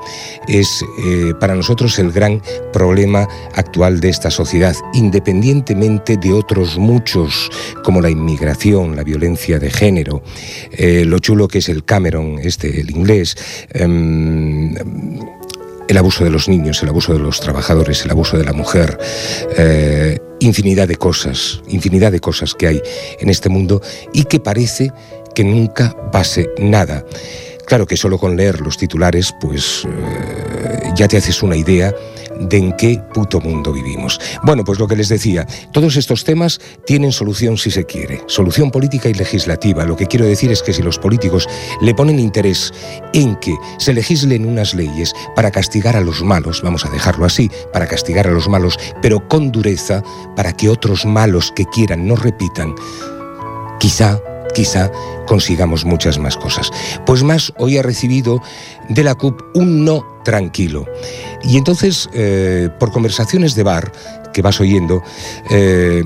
es 0.47 0.83
eh, 1.05 1.33
para 1.39 1.53
nosotros 1.53 1.99
el 1.99 2.11
gran 2.11 2.41
problema 2.73 3.27
actual 3.53 3.99
de 3.99 4.09
esta 4.09 4.31
sociedad, 4.31 4.75
independientemente 4.93 6.17
de 6.17 6.33
otros 6.33 6.77
muchos 6.77 7.51
como 7.83 8.01
la 8.01 8.09
inmigración, 8.09 8.95
la 8.95 9.03
violencia 9.03 9.59
de 9.59 9.69
género, 9.69 10.23
eh, 10.71 11.05
lo 11.05 11.19
chulo 11.19 11.47
que 11.47 11.59
es 11.59 11.69
el 11.69 11.85
Cameron, 11.85 12.39
este, 12.41 12.81
el 12.81 12.89
inglés. 12.89 13.37
Em, 14.77 15.19
el 15.87 15.97
abuso 15.97 16.23
de 16.23 16.29
los 16.29 16.47
niños, 16.47 16.81
el 16.81 16.89
abuso 16.89 17.13
de 17.13 17.19
los 17.19 17.39
trabajadores, 17.39 18.03
el 18.05 18.11
abuso 18.11 18.37
de 18.37 18.45
la 18.45 18.53
mujer, 18.53 18.97
eh, 19.57 20.17
infinidad 20.39 20.87
de 20.87 20.95
cosas, 20.95 21.61
infinidad 21.67 22.11
de 22.11 22.19
cosas 22.19 22.53
que 22.53 22.67
hay 22.67 22.81
en 23.19 23.29
este 23.29 23.49
mundo 23.49 23.81
y 24.13 24.23
que 24.23 24.39
parece 24.39 24.91
que 25.33 25.43
nunca 25.43 25.95
pase 26.11 26.49
nada. 26.57 27.05
Claro 27.65 27.85
que 27.85 27.97
solo 27.97 28.17
con 28.17 28.35
leer 28.35 28.61
los 28.61 28.77
titulares, 28.77 29.33
pues 29.41 29.85
eh, 29.85 30.91
ya 30.95 31.07
te 31.07 31.17
haces 31.17 31.43
una 31.43 31.55
idea 31.55 31.93
de 32.39 32.57
en 32.57 32.71
qué 32.73 33.01
puto 33.13 33.39
mundo 33.39 33.71
vivimos. 33.71 34.19
Bueno, 34.43 34.63
pues 34.63 34.79
lo 34.79 34.87
que 34.87 34.95
les 34.95 35.09
decía, 35.09 35.45
todos 35.71 35.95
estos 35.95 36.23
temas 36.23 36.59
tienen 36.85 37.11
solución 37.11 37.57
si 37.57 37.71
se 37.71 37.85
quiere, 37.85 38.21
solución 38.27 38.71
política 38.71 39.09
y 39.09 39.13
legislativa. 39.13 39.85
Lo 39.85 39.95
que 39.95 40.07
quiero 40.07 40.25
decir 40.25 40.51
es 40.51 40.61
que 40.61 40.73
si 40.73 40.81
los 40.81 40.99
políticos 40.99 41.47
le 41.81 41.93
ponen 41.95 42.19
interés 42.19 42.73
en 43.13 43.35
que 43.37 43.55
se 43.77 43.93
legislen 43.93 44.45
unas 44.45 44.73
leyes 44.73 45.13
para 45.35 45.51
castigar 45.51 45.95
a 45.95 46.01
los 46.01 46.23
malos, 46.23 46.61
vamos 46.61 46.85
a 46.85 46.89
dejarlo 46.89 47.25
así, 47.25 47.49
para 47.71 47.87
castigar 47.87 48.27
a 48.27 48.31
los 48.31 48.47
malos, 48.47 48.77
pero 49.01 49.27
con 49.27 49.51
dureza, 49.51 50.03
para 50.35 50.53
que 50.53 50.69
otros 50.69 51.05
malos 51.05 51.51
que 51.55 51.65
quieran 51.65 52.07
no 52.07 52.15
repitan, 52.15 52.75
quizá 53.79 54.19
quizá 54.55 54.89
consigamos 55.27 55.85
muchas 55.85 56.17
más 56.17 56.37
cosas. 56.37 56.71
Pues 57.05 57.21
más 57.21 57.53
hoy 57.57 57.77
ha 57.77 57.83
recibido 57.83 58.41
de 58.89 59.03
la 59.03 59.13
CUP 59.13 59.39
un 59.53 59.85
no 59.85 60.03
tranquilo. 60.23 60.87
Y 61.43 61.57
entonces, 61.57 62.09
eh, 62.13 62.69
por 62.79 62.91
conversaciones 62.91 63.53
de 63.53 63.63
bar 63.63 63.91
que 64.33 64.41
vas 64.41 64.59
oyendo, 64.59 65.03
eh, 65.51 66.03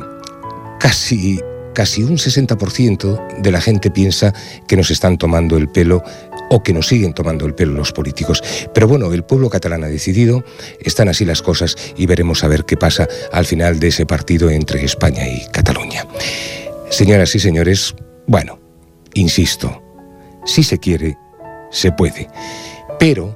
casi, 0.79 1.39
casi 1.73 2.03
un 2.03 2.17
60% 2.17 3.41
de 3.41 3.51
la 3.51 3.61
gente 3.61 3.91
piensa 3.91 4.33
que 4.67 4.75
nos 4.75 4.91
están 4.91 5.17
tomando 5.17 5.55
el 5.55 5.69
pelo 5.69 6.03
o 6.51 6.63
que 6.63 6.73
nos 6.73 6.87
siguen 6.87 7.13
tomando 7.13 7.45
el 7.45 7.53
pelo 7.53 7.73
los 7.73 7.91
políticos. 7.91 8.43
Pero 8.73 8.87
bueno, 8.87 9.13
el 9.13 9.23
pueblo 9.23 9.49
catalán 9.49 9.83
ha 9.83 9.87
decidido, 9.87 10.43
están 10.79 11.07
así 11.07 11.23
las 11.23 11.43
cosas 11.43 11.75
y 11.95 12.07
veremos 12.07 12.43
a 12.43 12.47
ver 12.47 12.65
qué 12.65 12.75
pasa 12.75 13.07
al 13.31 13.45
final 13.45 13.79
de 13.79 13.89
ese 13.89 14.07
partido 14.07 14.49
entre 14.49 14.83
España 14.83 15.27
y 15.27 15.45
Cataluña. 15.51 16.05
Señoras 16.89 17.35
y 17.35 17.39
señores, 17.39 17.93
bueno, 18.29 18.59
insisto, 19.15 19.81
si 20.45 20.61
se 20.61 20.77
quiere, 20.77 21.17
se 21.71 21.91
puede. 21.91 22.29
Pero, 22.99 23.35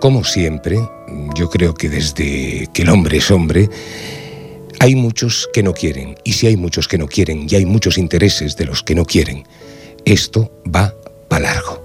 como 0.00 0.22
siempre, 0.22 0.78
yo 1.34 1.50
creo 1.50 1.74
que 1.74 1.88
desde 1.88 2.68
que 2.72 2.82
el 2.82 2.90
hombre 2.90 3.16
es 3.16 3.28
hombre, 3.32 3.68
hay 4.78 4.94
muchos 4.94 5.48
que 5.52 5.64
no 5.64 5.74
quieren. 5.74 6.16
Y 6.22 6.34
si 6.34 6.46
hay 6.46 6.56
muchos 6.56 6.86
que 6.86 6.96
no 6.96 7.08
quieren 7.08 7.48
y 7.50 7.56
hay 7.56 7.66
muchos 7.66 7.98
intereses 7.98 8.56
de 8.56 8.66
los 8.66 8.84
que 8.84 8.94
no 8.94 9.04
quieren, 9.04 9.42
esto 10.04 10.62
va 10.72 10.94
para 11.28 11.46
largo. 11.46 11.83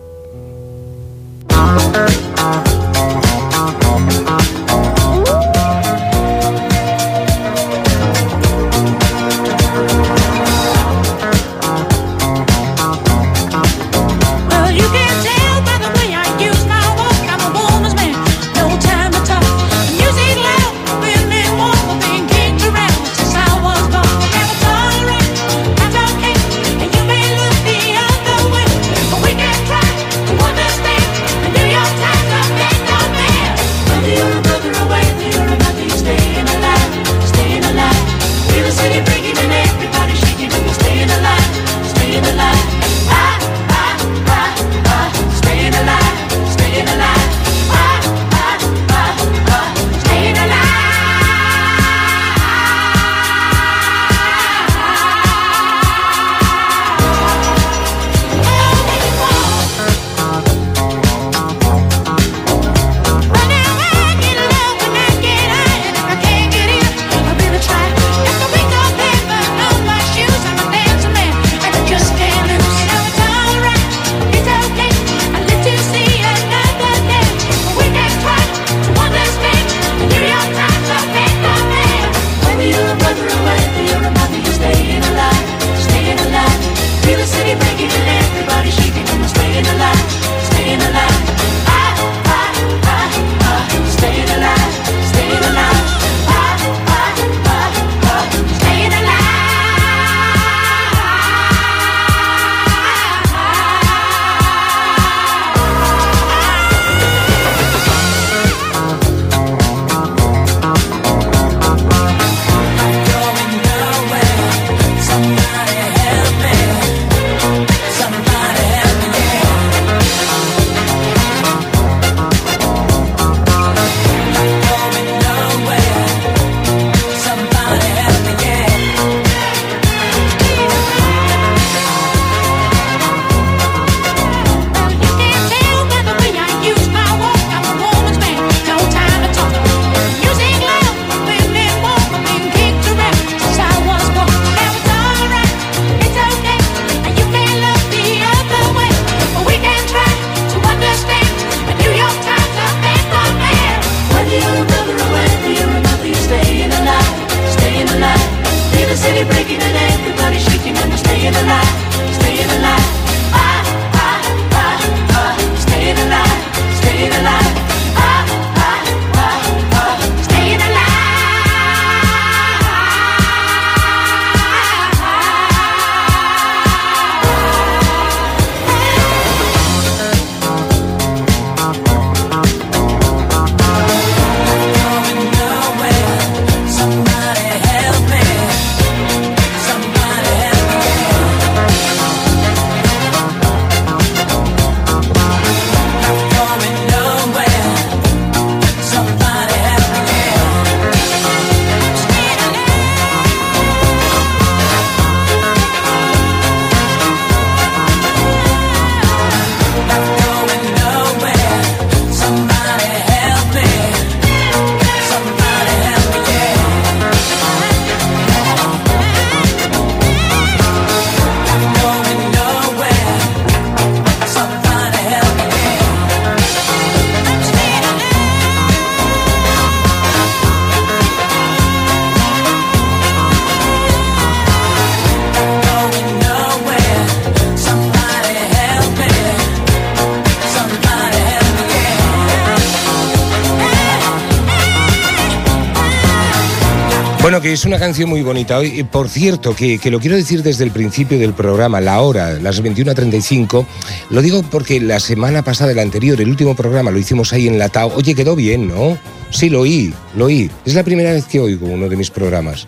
Bueno, 247.29 247.43
que 247.43 247.53
es 247.53 247.63
una 247.63 247.77
canción 247.77 248.09
muy 248.09 248.23
bonita. 248.23 248.63
Y, 248.63 248.81
por 248.81 249.07
cierto, 249.07 249.55
que, 249.55 249.77
que 249.77 249.91
lo 249.91 249.99
quiero 249.99 250.15
decir 250.15 250.41
desde 250.41 250.63
el 250.63 250.71
principio 250.71 251.19
del 251.19 251.33
programa, 251.33 251.79
la 251.79 252.01
hora, 252.01 252.39
las 252.39 252.63
21.35. 252.63 253.67
Lo 254.09 254.23
digo 254.23 254.41
porque 254.41 254.81
la 254.81 254.99
semana 254.99 255.43
pasada, 255.43 255.71
el 255.71 255.77
anterior, 255.77 256.19
el 256.19 256.27
último 256.27 256.55
programa, 256.55 256.89
lo 256.89 256.97
hicimos 256.97 257.31
ahí 257.31 257.47
en 257.47 257.59
Latao. 257.59 257.93
Oye, 257.93 258.15
quedó 258.15 258.35
bien, 258.35 258.67
¿no? 258.67 258.97
Sí, 259.29 259.51
lo 259.51 259.59
oí, 259.59 259.93
lo 260.15 260.25
oí. 260.25 260.49
Es 260.65 260.73
la 260.73 260.81
primera 260.81 261.11
vez 261.11 261.25
que 261.25 261.39
oigo 261.39 261.67
uno 261.67 261.87
de 261.87 261.95
mis 261.97 262.09
programas. 262.09 262.65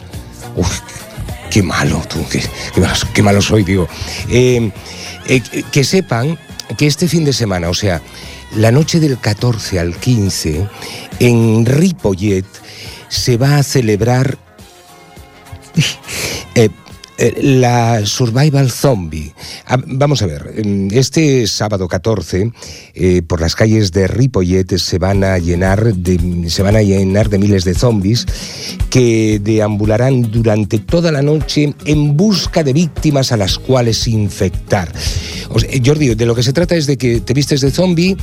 Uf, 0.56 0.82
qué 1.50 1.64
malo, 1.64 2.00
tú, 2.08 2.24
qué, 2.30 2.44
qué 2.76 2.82
malo, 2.82 2.94
qué 3.16 3.24
malo 3.24 3.42
soy, 3.42 3.64
digo. 3.64 3.88
Eh, 4.30 4.70
eh, 5.26 5.42
que 5.72 5.84
sepan 5.84 6.38
que 6.78 6.86
este 6.86 7.08
fin 7.08 7.26
de 7.26 7.34
semana, 7.34 7.68
o 7.68 7.74
sea, 7.74 8.00
la 8.56 8.72
noche 8.72 9.00
del 9.00 9.18
14 9.18 9.80
al 9.80 9.96
15, 9.96 10.68
en 11.18 11.66
Ripollet, 11.66 12.46
se 13.10 13.38
va 13.38 13.58
a 13.58 13.64
celebrar 13.64 14.38
eh, 16.56 16.70
eh, 17.18 17.38
la 17.44 18.04
Survival 18.06 18.72
Zombie. 18.72 19.32
Ah, 19.68 19.78
vamos 19.86 20.22
a 20.24 20.26
ver, 20.26 20.54
em, 20.58 20.88
este 20.92 21.46
sábado 21.46 21.88
14, 21.88 22.52
eh, 22.96 23.22
por 23.22 23.42
las 23.42 23.56
calles 23.56 23.92
de 23.92 24.08
Ripollet 24.08 24.78
se 24.78 24.98
van 24.98 25.24
a 25.24 25.38
llenar 25.38 25.94
de, 25.94 26.50
se 26.50 26.64
van 26.64 26.76
a 26.76 26.82
llenar 26.82 27.30
de 27.30 27.38
miles 27.38 27.64
de 27.64 27.76
zombies 27.76 28.26
que 28.90 29.40
deambularán 29.44 30.32
durante 30.32 30.80
toda 30.80 31.12
la 31.12 31.22
noche 31.22 31.74
en 31.86 32.18
busca 32.18 32.64
de 32.64 32.74
víctimas 32.74 33.32
a 33.32 33.38
las 33.38 33.60
cuales 33.60 34.08
infectar. 34.08 34.92
Jordi, 35.86 36.16
de 36.16 36.26
lo 36.26 36.34
que 36.34 36.44
se 36.44 36.54
trata 36.54 36.76
es 36.76 36.88
de 36.88 36.98
que 36.98 37.20
te 37.22 37.34
vistes 37.34 37.62
de 37.62 37.70
zombie 37.72 38.18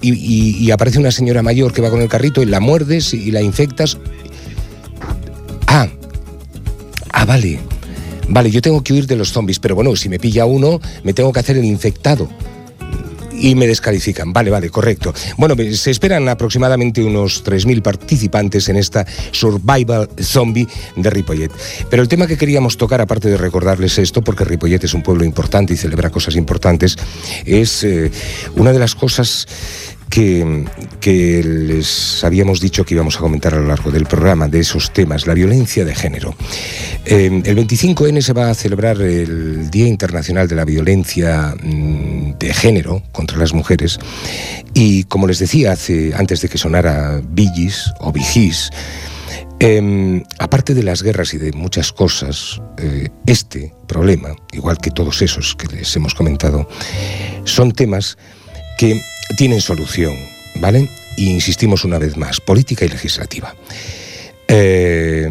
y- 0.00 0.56
y 0.64 0.70
aparece 0.70 0.98
una 1.00 1.10
señora 1.10 1.42
mayor 1.42 1.72
que 1.72 1.80
va 1.82 1.90
con 1.90 2.00
el 2.02 2.08
carrito 2.08 2.40
y 2.42 2.46
la 2.46 2.60
muerdes 2.60 3.14
y 3.14 3.32
la 3.32 3.42
infectas. 3.42 3.98
Ah, 7.12 7.24
vale. 7.24 7.58
Vale, 8.28 8.50
yo 8.50 8.60
tengo 8.60 8.82
que 8.82 8.92
huir 8.92 9.06
de 9.06 9.16
los 9.16 9.32
zombies, 9.32 9.58
pero 9.58 9.74
bueno, 9.74 9.96
si 9.96 10.08
me 10.08 10.18
pilla 10.18 10.44
uno, 10.44 10.80
me 11.02 11.14
tengo 11.14 11.32
que 11.32 11.40
hacer 11.40 11.56
el 11.56 11.64
infectado. 11.64 12.28
Y 13.40 13.54
me 13.54 13.68
descalifican. 13.68 14.32
Vale, 14.32 14.50
vale, 14.50 14.68
correcto. 14.68 15.14
Bueno, 15.36 15.54
se 15.72 15.92
esperan 15.92 16.28
aproximadamente 16.28 17.02
unos 17.04 17.44
3.000 17.44 17.82
participantes 17.82 18.68
en 18.68 18.76
esta 18.76 19.06
Survival 19.30 20.10
Zombie 20.20 20.66
de 20.96 21.08
Ripollet. 21.08 21.52
Pero 21.88 22.02
el 22.02 22.08
tema 22.08 22.26
que 22.26 22.36
queríamos 22.36 22.76
tocar, 22.76 23.00
aparte 23.00 23.28
de 23.28 23.36
recordarles 23.36 23.96
esto, 23.98 24.22
porque 24.22 24.44
Ripollet 24.44 24.82
es 24.82 24.92
un 24.92 25.02
pueblo 25.02 25.24
importante 25.24 25.72
y 25.72 25.76
celebra 25.76 26.10
cosas 26.10 26.34
importantes, 26.34 26.96
es 27.46 27.84
eh, 27.84 28.10
una 28.56 28.72
de 28.72 28.80
las 28.80 28.96
cosas 28.96 29.46
que, 30.08 31.42
les 31.44 32.24
habíamos 32.24 32.60
dicho 32.60 32.84
que 32.84 32.94
íbamos 32.94 33.16
a 33.16 33.20
comentar 33.20 33.54
a 33.54 33.58
lo 33.58 33.66
largo 33.66 33.90
del 33.90 34.06
programa, 34.06 34.48
de 34.48 34.60
esos 34.60 34.92
temas, 34.92 35.26
la 35.26 35.34
violencia 35.34 35.84
de 35.84 35.94
género. 35.94 36.34
Eh, 37.04 37.42
el 37.44 37.56
25N 37.56 38.20
se 38.20 38.32
va 38.32 38.50
a 38.50 38.54
celebrar 38.54 39.00
el 39.00 39.70
Día 39.70 39.86
Internacional 39.86 40.48
de 40.48 40.56
la 40.56 40.64
Violencia 40.64 41.54
mm, 41.62 42.38
de 42.38 42.54
Género 42.54 43.02
contra 43.12 43.38
las 43.38 43.52
mujeres 43.52 43.98
y 44.74 45.04
como 45.04 45.26
les 45.26 45.38
decía 45.38 45.74
antes 46.14 46.40
de 46.40 46.48
que 46.48 46.58
sonara 46.58 47.20
Billys 47.30 47.92
o 48.00 48.12
Vigis, 48.12 48.70
eh, 49.60 50.22
aparte 50.38 50.74
de 50.74 50.84
las 50.84 51.02
guerras 51.02 51.34
y 51.34 51.38
de 51.38 51.52
muchas 51.52 51.92
cosas, 51.92 52.60
eh, 52.76 53.08
este 53.26 53.74
problema, 53.88 54.36
igual 54.52 54.78
que 54.78 54.90
todos 54.90 55.20
esos 55.20 55.56
que 55.56 55.66
les 55.68 55.96
hemos 55.96 56.14
comentado, 56.14 56.68
son 57.44 57.72
temas 57.72 58.18
que 58.78 59.02
tienen 59.36 59.60
solución, 59.60 60.16
¿vale? 60.56 60.88
Y 61.16 61.30
insistimos 61.30 61.84
una 61.84 61.98
vez 61.98 62.16
más, 62.16 62.40
política 62.40 62.84
y 62.84 62.88
legislativa. 62.88 63.54
Eh, 64.46 65.28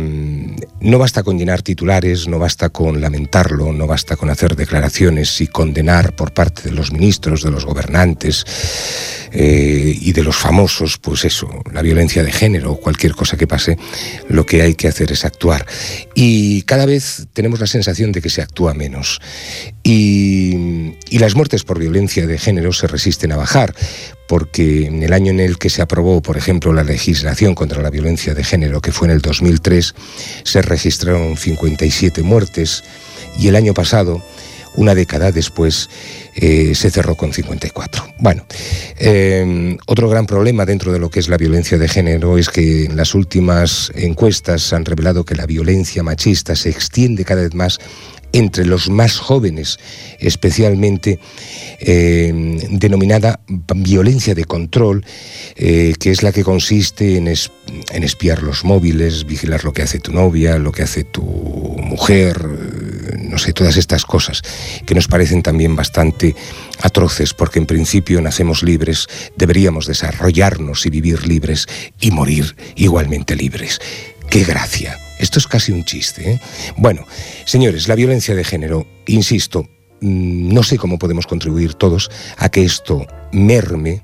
no 0.81 0.99
basta 0.99 1.23
con 1.23 1.37
llenar 1.37 1.61
titulares, 1.61 2.27
no 2.27 2.39
basta 2.39 2.69
con 2.69 3.01
lamentarlo, 3.01 3.73
no 3.73 3.87
basta 3.87 4.15
con 4.15 4.29
hacer 4.29 4.55
declaraciones 4.55 5.41
y 5.41 5.47
condenar 5.47 6.15
por 6.15 6.33
parte 6.33 6.63
de 6.63 6.71
los 6.71 6.91
ministros, 6.91 7.43
de 7.43 7.51
los 7.51 7.65
gobernantes 7.65 8.45
eh, 9.31 9.97
y 9.99 10.11
de 10.13 10.23
los 10.23 10.35
famosos, 10.35 10.97
pues 10.99 11.25
eso, 11.25 11.49
la 11.71 11.81
violencia 11.81 12.23
de 12.23 12.31
género 12.31 12.73
o 12.73 12.79
cualquier 12.79 13.13
cosa 13.13 13.37
que 13.37 13.47
pase, 13.47 13.77
lo 14.29 14.45
que 14.45 14.61
hay 14.61 14.75
que 14.75 14.87
hacer 14.87 15.11
es 15.11 15.25
actuar. 15.25 15.65
Y 16.13 16.61
cada 16.63 16.85
vez 16.85 17.27
tenemos 17.33 17.59
la 17.59 17.67
sensación 17.67 18.11
de 18.11 18.21
que 18.21 18.29
se 18.29 18.41
actúa 18.41 18.73
menos. 18.73 19.19
Y, 19.83 20.95
y 21.09 21.19
las 21.19 21.35
muertes 21.35 21.63
por 21.63 21.79
violencia 21.79 22.27
de 22.27 22.37
género 22.37 22.71
se 22.71 22.87
resisten 22.87 23.31
a 23.31 23.37
bajar, 23.37 23.73
porque 24.27 24.87
en 24.87 25.03
el 25.03 25.13
año 25.13 25.31
en 25.31 25.39
el 25.39 25.57
que 25.57 25.69
se 25.69 25.81
aprobó, 25.81 26.21
por 26.21 26.37
ejemplo, 26.37 26.73
la 26.73 26.83
legislación 26.83 27.55
contra 27.55 27.81
la 27.81 27.89
violencia 27.89 28.33
de 28.33 28.43
género, 28.43 28.81
que 28.81 28.91
fue 28.91 29.07
en 29.07 29.13
el 29.13 29.21
2003, 29.21 29.95
se 30.43 30.61
registraron 30.61 31.37
57 31.37 32.21
muertes 32.23 32.83
y 33.39 33.47
el 33.47 33.55
año 33.55 33.73
pasado, 33.73 34.21
una 34.75 34.93
década 34.93 35.31
después, 35.31 35.89
eh, 36.35 36.75
se 36.75 36.91
cerró 36.91 37.15
con 37.15 37.33
54. 37.33 38.13
Bueno, 38.19 38.45
eh, 38.99 39.77
otro 39.87 40.09
gran 40.09 40.27
problema 40.27 40.65
dentro 40.65 40.91
de 40.91 40.99
lo 40.99 41.09
que 41.09 41.19
es 41.19 41.29
la 41.29 41.37
violencia 41.37 41.77
de 41.77 41.87
género 41.87 42.37
es 42.37 42.49
que 42.49 42.85
en 42.85 42.95
las 42.95 43.15
últimas 43.15 43.91
encuestas 43.95 44.73
han 44.73 44.85
revelado 44.85 45.23
que 45.23 45.35
la 45.35 45.45
violencia 45.45 46.03
machista 46.03 46.55
se 46.55 46.69
extiende 46.69 47.25
cada 47.25 47.41
vez 47.41 47.55
más 47.55 47.79
entre 48.33 48.65
los 48.65 48.89
más 48.89 49.17
jóvenes, 49.17 49.79
especialmente 50.19 51.19
eh, 51.79 52.31
denominada 52.71 53.39
violencia 53.75 54.35
de 54.35 54.45
control, 54.45 55.05
eh, 55.55 55.93
que 55.99 56.11
es 56.11 56.23
la 56.23 56.31
que 56.31 56.43
consiste 56.43 57.17
en, 57.17 57.27
es- 57.27 57.51
en 57.91 58.03
espiar 58.03 58.43
los 58.43 58.63
móviles, 58.63 59.25
vigilar 59.25 59.63
lo 59.63 59.73
que 59.73 59.81
hace 59.81 59.99
tu 59.99 60.11
novia, 60.11 60.57
lo 60.57 60.71
que 60.71 60.83
hace 60.83 61.03
tu 61.03 61.23
mujer, 61.23 62.37
eh, 62.45 63.17
no 63.29 63.37
sé, 63.37 63.53
todas 63.53 63.77
estas 63.77 64.05
cosas 64.05 64.41
que 64.85 64.95
nos 64.95 65.07
parecen 65.07 65.41
también 65.41 65.75
bastante 65.75 66.35
atroces, 66.81 67.33
porque 67.33 67.59
en 67.59 67.65
principio 67.65 68.21
nacemos 68.21 68.61
libres, 68.63 69.07
deberíamos 69.37 69.85
desarrollarnos 69.87 70.85
y 70.85 70.89
vivir 70.89 71.27
libres 71.27 71.65
y 71.99 72.11
morir 72.11 72.55
igualmente 72.75 73.35
libres. 73.35 73.79
¡Qué 74.29 74.43
gracia! 74.43 74.97
Esto 75.19 75.39
es 75.39 75.47
casi 75.47 75.71
un 75.71 75.83
chiste. 75.83 76.31
¿eh? 76.31 76.41
Bueno, 76.77 77.05
señores, 77.45 77.87
la 77.87 77.95
violencia 77.95 78.35
de 78.35 78.43
género, 78.43 78.87
insisto, 79.07 79.63
mm, 80.01 80.53
no 80.53 80.63
sé 80.63 80.77
cómo 80.77 80.99
podemos 80.99 81.27
contribuir 81.27 81.73
todos 81.73 82.09
a 82.37 82.49
que 82.49 82.63
esto 82.63 83.05
merme, 83.31 84.03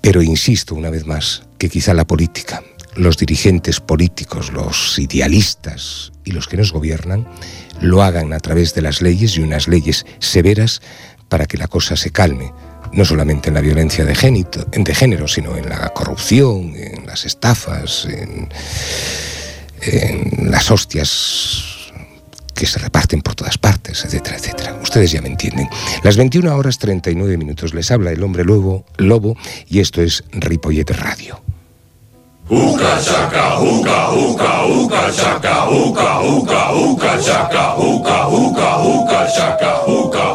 pero 0.00 0.22
insisto 0.22 0.74
una 0.74 0.90
vez 0.90 1.06
más 1.06 1.42
que 1.58 1.68
quizá 1.68 1.92
la 1.92 2.06
política, 2.06 2.62
los 2.96 3.16
dirigentes 3.16 3.80
políticos, 3.80 4.52
los 4.52 4.98
idealistas 4.98 6.12
y 6.24 6.32
los 6.32 6.48
que 6.48 6.56
nos 6.56 6.72
gobiernan 6.72 7.28
lo 7.80 8.02
hagan 8.02 8.32
a 8.32 8.40
través 8.40 8.74
de 8.74 8.82
las 8.82 9.02
leyes 9.02 9.36
y 9.36 9.40
unas 9.40 9.68
leyes 9.68 10.06
severas 10.18 10.80
para 11.28 11.46
que 11.46 11.56
la 11.56 11.68
cosa 11.68 11.96
se 11.96 12.10
calme, 12.10 12.52
no 12.92 13.04
solamente 13.04 13.48
en 13.48 13.54
la 13.54 13.60
violencia 13.60 14.04
de, 14.04 14.14
génito- 14.14 14.64
de 14.70 14.94
género, 14.94 15.28
sino 15.28 15.56
en 15.56 15.68
la 15.68 15.88
corrupción, 15.90 16.74
en 16.76 17.06
las 17.06 17.24
estafas, 17.24 18.06
en, 18.06 18.48
en 19.82 20.50
las 20.50 20.70
hostias 20.70 21.64
que 22.54 22.66
se 22.66 22.78
reparten 22.78 23.22
por 23.22 23.34
todas 23.34 23.56
partes, 23.56 24.04
etcétera, 24.04 24.36
etcétera. 24.36 24.78
Ustedes 24.82 25.10
ya 25.12 25.22
me 25.22 25.28
entienden. 25.28 25.68
Las 26.02 26.16
21 26.18 26.54
horas 26.54 26.78
39 26.78 27.36
minutos 27.38 27.72
les 27.72 27.90
habla 27.90 28.10
el 28.10 28.22
hombre 28.22 28.44
lobo, 28.44 28.84
lobo 28.98 29.36
y 29.68 29.80
esto 29.80 30.02
es 30.02 30.24
Ripollet 30.32 30.90
Radio. 30.90 31.40
Uka 32.50 33.00
chaka, 33.00 33.60
uka, 33.60 34.10
uka, 34.10 34.66
uka 34.66 35.12
chaka, 35.14 35.70
uka, 35.70 36.20
uka, 36.20 36.74
uka 36.74 37.20
chaka, 37.20 37.76
uka, 37.76 38.28
uka, 38.28 38.78
uka 38.82 39.26
chaka, 39.34 39.86
uka, 39.86 40.34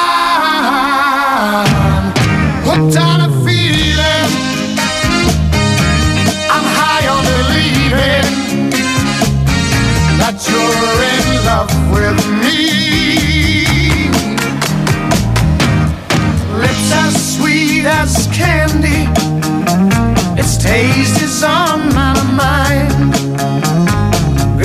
candy. 18.41 19.01
Its 20.41 20.57
taste 20.57 21.21
is 21.21 21.43
on 21.43 21.77
my 21.99 22.15
mind. 22.43 23.13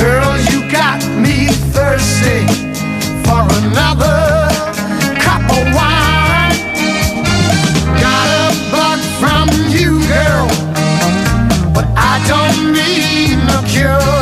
Girl, 0.01 0.33
you 0.51 0.59
got 0.71 1.01
me 1.25 1.37
thirsty 1.75 2.41
for 3.27 3.43
another 3.61 4.19
cup 5.25 5.45
of 5.59 5.65
wine. 5.79 6.57
Got 8.05 8.27
a 8.43 8.49
bug 8.73 9.01
from 9.21 9.47
you, 9.77 9.91
girl, 10.15 10.47
but 11.77 11.87
I 12.13 12.15
don't 12.33 12.73
need 12.73 13.39
cure. 13.73 14.15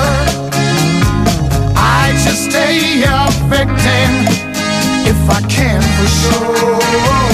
I 1.77 2.13
just 2.25 2.51
stay 2.51 3.03
a 3.03 3.21
victim 3.53 4.11
if 5.11 5.21
I 5.31 5.41
can 5.49 5.83
for 5.97 6.09
sure. 6.21 7.34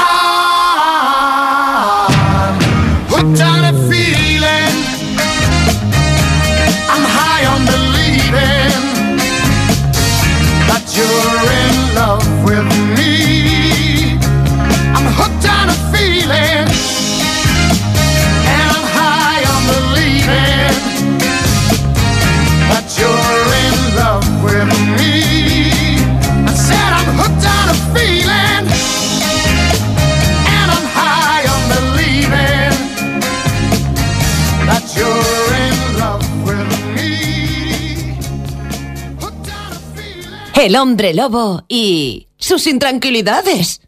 El 40.61 40.75
hombre 40.75 41.15
lobo 41.15 41.63
y 41.67 42.27
sus 42.37 42.67
intranquilidades. 42.67 43.81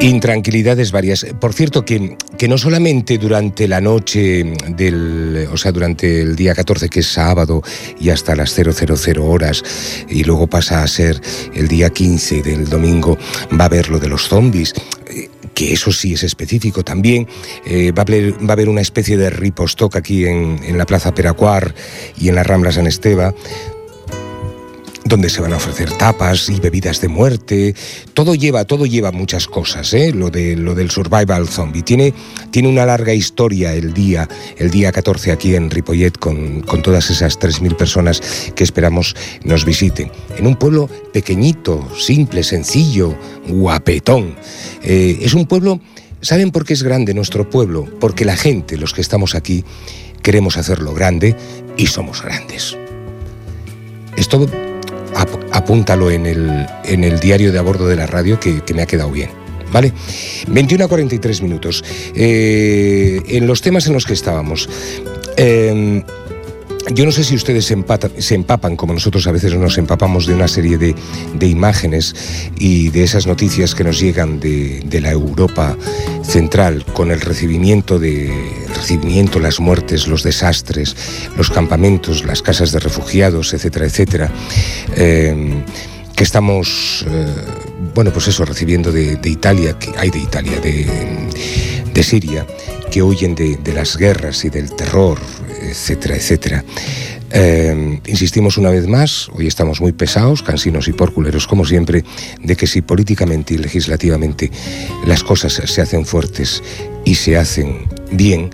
Intranquilidades 0.00 0.92
varias. 0.92 1.26
Por 1.40 1.54
cierto, 1.54 1.84
que, 1.84 2.16
que 2.38 2.46
no 2.46 2.56
solamente 2.56 3.18
durante 3.18 3.66
la 3.66 3.80
noche 3.80 4.44
del, 4.68 5.48
o 5.52 5.56
sea, 5.56 5.72
durante 5.72 6.20
el 6.20 6.36
día 6.36 6.54
14, 6.54 6.88
que 6.88 7.00
es 7.00 7.08
sábado, 7.08 7.64
y 7.98 8.10
hasta 8.10 8.36
las 8.36 8.54
000 8.54 8.70
horas, 9.18 9.64
y 10.08 10.22
luego 10.22 10.46
pasa 10.46 10.84
a 10.84 10.86
ser 10.86 11.20
el 11.52 11.66
día 11.66 11.90
15 11.90 12.40
del 12.40 12.68
domingo, 12.68 13.18
va 13.58 13.64
a 13.64 13.66
haber 13.66 13.88
lo 13.88 13.98
de 13.98 14.08
los 14.08 14.28
zombies 14.28 14.72
eh, 15.08 15.28
que 15.52 15.72
eso 15.72 15.90
sí 15.90 16.12
es 16.12 16.22
específico 16.22 16.84
también. 16.84 17.26
Eh, 17.66 17.90
va, 17.90 18.04
a 18.04 18.52
haber, 18.52 18.68
una 18.68 18.80
especie 18.82 19.16
de 19.16 19.30
ripostock 19.30 19.96
aquí 19.96 20.26
en, 20.26 20.60
en 20.62 20.78
la 20.78 20.86
Plaza 20.86 21.12
Peracuar 21.12 21.74
y 22.16 22.28
en 22.28 22.36
la 22.36 22.44
Rambla 22.44 22.70
San 22.70 22.86
Esteba, 22.86 23.34
donde 25.04 25.30
se 25.30 25.40
van 25.40 25.52
a 25.52 25.56
ofrecer 25.56 25.90
tapas 25.92 26.48
y 26.48 26.60
bebidas 26.60 27.00
de 27.00 27.08
muerte. 27.08 27.74
Todo 28.14 28.34
lleva, 28.34 28.64
todo 28.64 28.86
lleva 28.86 29.12
muchas 29.12 29.46
cosas, 29.46 29.92
¿eh? 29.94 30.12
lo, 30.12 30.30
de, 30.30 30.56
lo 30.56 30.74
del 30.74 30.90
survival 30.90 31.48
zombie. 31.48 31.82
Tiene, 31.82 32.12
tiene 32.50 32.68
una 32.68 32.86
larga 32.86 33.12
historia 33.12 33.74
el 33.74 33.92
día, 33.92 34.28
el 34.56 34.70
día 34.70 34.92
14 34.92 35.32
aquí 35.32 35.54
en 35.54 35.70
Ripollet 35.70 36.18
con, 36.18 36.60
con 36.62 36.82
todas 36.82 37.10
esas 37.10 37.38
3.000 37.38 37.76
personas 37.76 38.20
que 38.54 38.64
esperamos 38.64 39.16
nos 39.44 39.64
visiten. 39.64 40.10
En 40.36 40.46
un 40.46 40.56
pueblo 40.56 40.88
pequeñito, 41.12 41.88
simple, 41.98 42.42
sencillo, 42.42 43.16
guapetón. 43.48 44.36
Eh, 44.82 45.18
es 45.22 45.34
un 45.34 45.46
pueblo, 45.46 45.80
¿saben 46.20 46.50
por 46.50 46.64
qué 46.64 46.74
es 46.74 46.82
grande 46.82 47.14
nuestro 47.14 47.48
pueblo? 47.48 47.86
Porque 48.00 48.24
la 48.24 48.36
gente, 48.36 48.76
los 48.76 48.92
que 48.92 49.00
estamos 49.00 49.34
aquí, 49.34 49.64
queremos 50.22 50.56
hacerlo 50.56 50.94
grande 50.94 51.36
y 51.76 51.86
somos 51.86 52.22
grandes. 52.22 52.76
Esto 54.16 54.46
ap- 55.14 55.44
apúntalo 55.52 56.10
en 56.10 56.26
el, 56.26 56.66
en 56.84 57.04
el 57.04 57.18
diario 57.20 57.52
de 57.52 57.58
a 57.58 57.62
bordo 57.62 57.86
de 57.86 57.96
la 57.96 58.06
radio 58.06 58.38
que, 58.40 58.60
que 58.62 58.74
me 58.74 58.82
ha 58.82 58.86
quedado 58.86 59.10
bien. 59.10 59.30
¿Vale? 59.72 59.92
21 60.48 60.84
a 60.84 60.88
43 60.88 61.42
minutos. 61.42 61.84
Eh, 62.14 63.22
en 63.28 63.46
los 63.46 63.60
temas 63.62 63.86
en 63.86 63.92
los 63.92 64.04
que 64.04 64.14
estábamos. 64.14 64.68
eh, 65.36 66.02
yo 66.88 67.04
no 67.04 67.12
sé 67.12 67.24
si 67.24 67.34
ustedes 67.34 67.66
se, 67.66 67.74
empata- 67.76 68.10
se 68.18 68.34
empapan, 68.34 68.76
como 68.76 68.94
nosotros 68.94 69.26
a 69.26 69.32
veces 69.32 69.54
nos 69.54 69.78
empapamos 69.78 70.26
de 70.26 70.34
una 70.34 70.48
serie 70.48 70.78
de, 70.78 70.94
imágenes 71.46 72.14
y 72.58 72.88
de 72.88 73.04
esas 73.04 73.26
noticias 73.26 73.74
que 73.74 73.84
nos 73.84 74.00
llegan 74.00 74.40
de, 74.40 75.00
la 75.00 75.10
Europa 75.10 75.76
central, 76.22 76.84
con 76.92 77.10
el 77.10 77.20
recibimiento, 77.20 77.98
de, 77.98 78.32
recibimiento, 78.74 79.38
las 79.40 79.60
muertes, 79.60 80.06
los 80.06 80.22
desastres, 80.22 80.96
los 81.36 81.50
campamentos, 81.50 82.24
las 82.24 82.42
casas 82.42 82.72
de 82.72 82.80
refugiados, 82.80 83.52
etcétera, 83.52 83.86
etcétera, 83.86 84.32
eh, 84.96 85.62
que 86.16 86.24
estamos, 86.24 87.04
eh, 87.08 87.26
bueno, 87.94 88.12
pues 88.12 88.28
eso, 88.28 88.44
recibiendo 88.44 88.92
de, 88.92 89.18
Italia, 89.24 89.78
que 89.78 89.92
hay 89.96 90.10
de 90.10 90.18
Italia, 90.18 90.58
de, 90.60 90.86
de 91.92 92.02
Siria, 92.02 92.46
que 92.90 93.02
huyen 93.02 93.34
de 93.34 93.72
las 93.72 93.96
guerras 93.96 94.44
y 94.44 94.50
del 94.50 94.74
terror, 94.74 95.18
etcétera, 95.60 96.16
etcétera. 96.16 96.64
Eh, 97.32 98.00
insistimos 98.06 98.58
una 98.58 98.70
vez 98.70 98.88
más, 98.88 99.28
hoy 99.34 99.46
estamos 99.46 99.80
muy 99.80 99.92
pesados, 99.92 100.42
cansinos 100.42 100.88
y 100.88 100.92
porculeros 100.92 101.46
como 101.46 101.64
siempre, 101.64 102.04
de 102.42 102.56
que 102.56 102.66
si 102.66 102.82
políticamente 102.82 103.54
y 103.54 103.58
legislativamente 103.58 104.50
las 105.06 105.22
cosas 105.22 105.52
se 105.64 105.80
hacen 105.80 106.04
fuertes 106.04 106.62
y 107.04 107.14
se 107.14 107.36
hacen 107.36 107.86
bien, 108.10 108.50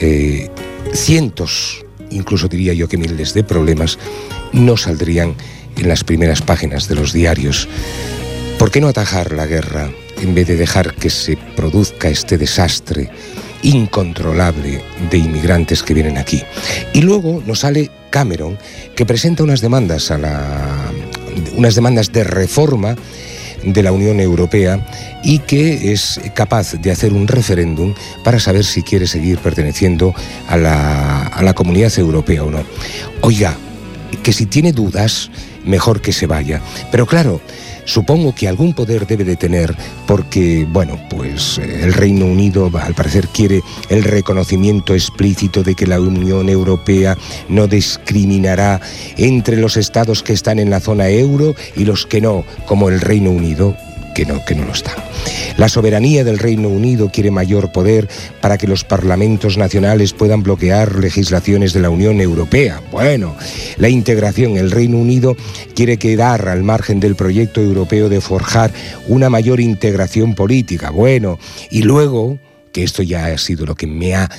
eh, 0.00 0.50
cientos, 0.92 1.84
incluso 2.10 2.48
diría 2.48 2.74
yo 2.74 2.88
que 2.88 2.98
miles 2.98 3.32
de 3.32 3.42
problemas, 3.42 3.98
no 4.52 4.76
saldrían 4.76 5.34
en 5.76 5.88
las 5.88 6.04
primeras 6.04 6.42
páginas 6.42 6.88
de 6.88 6.96
los 6.96 7.12
diarios. 7.12 7.68
¿Por 8.58 8.70
qué 8.70 8.80
no 8.82 8.88
atajar 8.88 9.32
la 9.32 9.46
guerra 9.46 9.90
en 10.20 10.34
vez 10.34 10.46
de 10.46 10.56
dejar 10.56 10.94
que 10.94 11.08
se 11.08 11.38
produzca 11.56 12.10
este 12.10 12.36
desastre 12.36 13.10
incontrolable 13.62 14.82
de 15.10 15.18
inmigrantes 15.18 15.82
que 15.82 15.94
vienen 15.94 16.18
aquí? 16.18 16.42
Y 16.92 17.02
luego 17.02 17.42
nos 17.46 17.60
sale 17.60 17.90
Cameron 18.10 18.58
que 18.96 19.06
presenta 19.06 19.42
unas 19.42 19.60
demandas 19.60 20.10
a 20.10 20.18
la 20.18 20.92
unas 21.56 21.74
demandas 21.74 22.12
de 22.12 22.24
reforma 22.24 22.96
de 23.62 23.82
la 23.82 23.92
Unión 23.92 24.20
Europea 24.20 24.86
y 25.22 25.40
que 25.40 25.92
es 25.92 26.20
capaz 26.34 26.72
de 26.74 26.90
hacer 26.90 27.12
un 27.12 27.28
referéndum 27.28 27.94
para 28.24 28.40
saber 28.40 28.64
si 28.64 28.82
quiere 28.82 29.06
seguir 29.06 29.38
perteneciendo 29.38 30.14
a 30.48 30.56
la, 30.56 31.26
a 31.26 31.42
la 31.42 31.54
comunidad 31.54 31.96
europea 31.98 32.42
o 32.44 32.50
no. 32.50 32.64
Oiga, 33.20 33.56
que 34.22 34.32
si 34.32 34.46
tiene 34.46 34.72
dudas, 34.72 35.30
mejor 35.64 36.00
que 36.00 36.12
se 36.12 36.26
vaya. 36.26 36.60
Pero 36.90 37.06
claro, 37.06 37.40
supongo 37.90 38.34
que 38.34 38.46
algún 38.46 38.72
poder 38.72 39.06
debe 39.06 39.24
de 39.24 39.36
tener 39.36 39.74
porque, 40.06 40.66
bueno, 40.70 40.98
pues 41.10 41.58
eh, 41.58 41.80
el 41.82 41.92
Reino 41.92 42.24
Unido 42.24 42.70
al 42.80 42.94
parecer 42.94 43.26
quiere 43.28 43.62
el 43.88 44.04
reconocimiento 44.04 44.94
explícito 44.94 45.62
de 45.62 45.74
que 45.74 45.86
la 45.86 46.00
Unión 46.00 46.48
Europea 46.48 47.18
no 47.48 47.66
discriminará 47.66 48.80
entre 49.16 49.56
los 49.56 49.76
estados 49.76 50.22
que 50.22 50.32
están 50.32 50.58
en 50.60 50.70
la 50.70 50.80
zona 50.80 51.08
euro 51.08 51.54
y 51.76 51.84
los 51.84 52.06
que 52.06 52.20
no, 52.20 52.44
como 52.66 52.88
el 52.88 53.00
Reino 53.00 53.30
Unido 53.30 53.76
que 54.14 54.24
no, 54.26 54.44
que 54.44 54.54
no 54.54 54.64
lo 54.64 54.72
están. 54.72 54.94
La 55.56 55.68
soberanía 55.68 56.24
del 56.24 56.38
Reino 56.38 56.68
Unido 56.68 57.10
quiere 57.12 57.30
mayor 57.30 57.72
poder 57.72 58.08
para 58.40 58.56
que 58.58 58.66
los 58.66 58.84
parlamentos 58.84 59.56
nacionales 59.58 60.12
puedan 60.12 60.42
bloquear 60.42 60.96
legislaciones 60.96 61.72
de 61.72 61.80
la 61.80 61.90
Unión 61.90 62.20
Europea. 62.20 62.80
Bueno, 62.90 63.36
la 63.76 63.88
integración, 63.88 64.56
el 64.56 64.70
Reino 64.70 64.96
Unido 64.98 65.36
quiere 65.74 65.98
quedar 65.98 66.48
al 66.48 66.62
margen 66.62 67.00
del 67.00 67.14
proyecto 67.16 67.60
europeo 67.60 68.08
de 68.08 68.20
forjar 68.20 68.72
una 69.08 69.28
mayor 69.30 69.60
integración 69.60 70.34
política. 70.34 70.90
Bueno, 70.90 71.38
y 71.70 71.82
luego, 71.82 72.38
que 72.72 72.82
esto 72.84 73.02
ya 73.02 73.26
ha 73.26 73.38
sido 73.38 73.66
lo 73.66 73.74
que 73.74 73.86
me 73.86 74.14
ha 74.14 74.30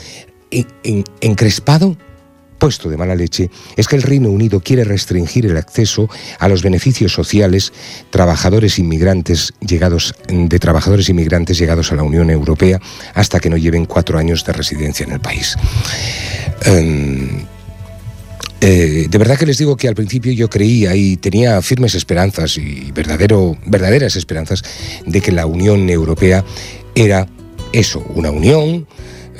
en- 0.51 0.67
en- 0.83 1.03
encrespado, 1.21 1.97
puesto 2.61 2.89
de 2.89 2.95
mala 2.95 3.15
leche 3.15 3.49
es 3.75 3.87
que 3.87 3.95
el 3.95 4.03
Reino 4.03 4.29
Unido 4.29 4.59
quiere 4.59 4.83
restringir 4.83 5.47
el 5.47 5.57
acceso 5.57 6.07
a 6.37 6.47
los 6.47 6.61
beneficios 6.61 7.11
sociales 7.11 7.73
trabajadores 8.11 8.77
inmigrantes 8.77 9.51
llegados 9.61 10.13
de 10.27 10.59
trabajadores 10.59 11.09
inmigrantes 11.09 11.57
llegados 11.57 11.91
a 11.91 11.95
la 11.95 12.03
Unión 12.03 12.29
Europea 12.29 12.79
hasta 13.15 13.39
que 13.39 13.49
no 13.49 13.57
lleven 13.57 13.87
cuatro 13.87 14.19
años 14.19 14.45
de 14.45 14.53
residencia 14.53 15.07
en 15.07 15.13
el 15.13 15.19
país. 15.19 15.57
Em, 16.63 17.45
eh, 18.61 19.07
de 19.09 19.17
verdad 19.17 19.39
que 19.39 19.47
les 19.47 19.57
digo 19.57 19.75
que 19.75 19.87
al 19.87 19.95
principio 19.95 20.31
yo 20.31 20.47
creía 20.47 20.95
y 20.95 21.17
tenía 21.17 21.63
firmes 21.63 21.95
esperanzas 21.95 22.59
y 22.59 22.91
verdadero, 22.91 23.57
verdaderas 23.65 24.15
esperanzas 24.15 24.63
de 25.03 25.19
que 25.19 25.31
la 25.31 25.47
Unión 25.47 25.89
Europea 25.89 26.45
era 26.93 27.27
eso, 27.73 28.05
una 28.13 28.29
unión 28.29 28.85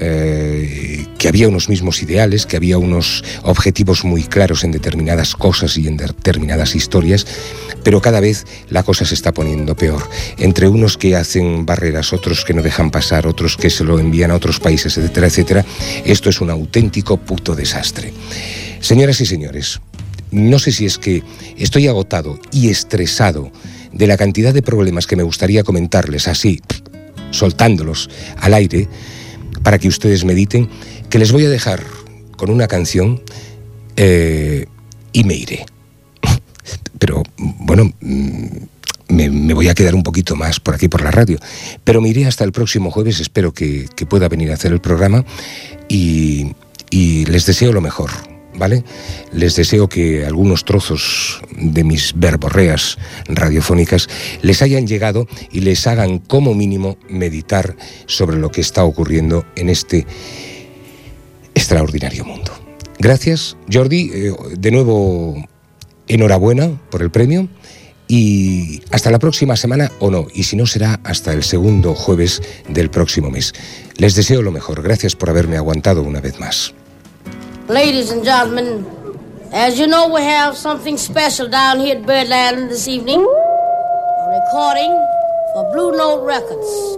eh, 0.03 1.05
que 1.19 1.27
había 1.27 1.47
unos 1.47 1.69
mismos 1.69 2.01
ideales, 2.01 2.47
que 2.47 2.57
había 2.57 2.79
unos 2.79 3.23
objetivos 3.43 4.03
muy 4.03 4.23
claros 4.23 4.63
en 4.63 4.71
determinadas 4.71 5.35
cosas 5.35 5.77
y 5.77 5.87
en 5.87 5.95
determinadas 5.95 6.75
historias, 6.75 7.27
pero 7.83 8.01
cada 8.01 8.19
vez 8.19 8.47
la 8.69 8.81
cosa 8.81 9.05
se 9.05 9.13
está 9.13 9.31
poniendo 9.31 9.75
peor. 9.75 10.09
Entre 10.39 10.67
unos 10.67 10.97
que 10.97 11.15
hacen 11.15 11.67
barreras, 11.67 12.13
otros 12.13 12.43
que 12.43 12.55
no 12.55 12.63
dejan 12.63 12.89
pasar, 12.89 13.27
otros 13.27 13.57
que 13.57 13.69
se 13.69 13.83
lo 13.83 13.99
envían 13.99 14.31
a 14.31 14.35
otros 14.35 14.59
países, 14.59 14.97
etcétera, 14.97 15.27
etcétera, 15.27 15.65
esto 16.03 16.31
es 16.31 16.41
un 16.41 16.49
auténtico 16.49 17.17
puto 17.17 17.53
desastre. 17.53 18.11
Señoras 18.79 19.21
y 19.21 19.27
señores, 19.27 19.81
no 20.31 20.57
sé 20.57 20.71
si 20.71 20.87
es 20.87 20.97
que 20.97 21.21
estoy 21.57 21.87
agotado 21.87 22.39
y 22.51 22.69
estresado 22.69 23.51
de 23.93 24.07
la 24.07 24.17
cantidad 24.17 24.53
de 24.53 24.63
problemas 24.63 25.05
que 25.05 25.15
me 25.15 25.21
gustaría 25.21 25.63
comentarles 25.63 26.27
así, 26.27 26.59
soltándolos 27.29 28.09
al 28.37 28.55
aire, 28.55 28.87
para 29.63 29.79
que 29.79 29.87
ustedes 29.87 30.25
mediten, 30.25 30.69
que 31.09 31.19
les 31.19 31.31
voy 31.31 31.45
a 31.45 31.49
dejar 31.49 31.83
con 32.37 32.49
una 32.49 32.67
canción 32.67 33.21
eh, 33.95 34.65
y 35.13 35.23
me 35.23 35.35
iré. 35.35 35.65
Pero 36.99 37.23
bueno, 37.37 37.91
mm, 38.01 38.45
me, 39.09 39.53
voy 39.53 39.69
a 39.69 39.75
quedar 39.75 39.95
un 39.95 40.03
poquito 40.03 40.35
más 40.35 40.59
por 40.59 40.75
aquí 40.75 40.87
por 40.87 41.01
la 41.01 41.11
radio, 41.11 41.37
pero 41.83 41.99
me 41.99 42.07
iré 42.07 42.25
hasta 42.25 42.45
el 42.45 42.53
próximo 42.53 42.91
jueves, 42.91 43.19
espero 43.19 43.53
que, 43.53 43.89
pueda 44.07 44.29
venir 44.29 44.51
a 44.51 44.53
hacer 44.53 44.71
el 44.71 44.79
programa 44.79 45.25
y 45.89 46.55
les 46.89 47.45
deseo 47.45 47.73
lo 47.73 47.81
mejor. 47.81 48.30
Les 49.31 49.55
deseo 49.55 49.87
que 49.87 50.25
algunos 50.25 50.65
trozos 50.65 51.41
de 51.57 51.83
mis 51.83 52.13
verborreas 52.15 52.97
radiofónicas 53.27 54.07
les 54.41 54.61
hayan 54.61 54.87
llegado 54.87 55.27
y 55.51 55.61
les 55.61 55.87
hagan 55.87 56.19
como 56.19 56.53
mínimo 56.53 56.97
meditar 57.09 57.75
sobre 58.05 58.37
lo 58.37 58.49
que 58.49 58.61
está 58.61 58.83
ocurriendo 58.83 59.45
en 59.55 59.69
este 59.69 60.05
extraordinario 61.55 62.25
mundo. 62.25 62.51
Gracias, 62.99 63.57
Jordi. 63.71 64.11
Eh, 64.13 64.33
de 64.57 64.71
nuevo, 64.71 65.35
enhorabuena 66.07 66.69
por 66.89 67.01
el 67.01 67.09
premio. 67.09 67.49
Y 68.07 68.81
hasta 68.91 69.09
la 69.09 69.19
próxima 69.19 69.55
semana 69.55 69.89
o 69.99 70.11
no, 70.11 70.27
y 70.33 70.43
si 70.43 70.57
no 70.57 70.67
será 70.67 70.99
hasta 71.05 71.31
el 71.31 71.43
segundo 71.43 71.95
jueves 71.95 72.41
del 72.67 72.89
próximo 72.89 73.31
mes. 73.31 73.53
Les 73.95 74.15
deseo 74.15 74.41
lo 74.41 74.51
mejor. 74.51 74.83
Gracias 74.83 75.15
por 75.15 75.29
haberme 75.29 75.55
aguantado 75.55 76.03
una 76.03 76.19
vez 76.19 76.37
más. 76.37 76.73
Ladies 77.71 78.11
and 78.11 78.21
gentlemen, 78.25 78.85
as 79.53 79.79
you 79.79 79.87
know, 79.87 80.13
we 80.13 80.19
have 80.23 80.57
something 80.57 80.97
special 80.97 81.47
down 81.47 81.79
here 81.79 81.95
at 81.95 82.05
Birdland 82.05 82.69
this 82.69 82.85
evening. 82.89 83.21
A 83.21 84.41
recording 84.43 84.91
for 85.53 85.71
Blue 85.71 85.95
Note 85.95 86.25
Records. 86.25 86.97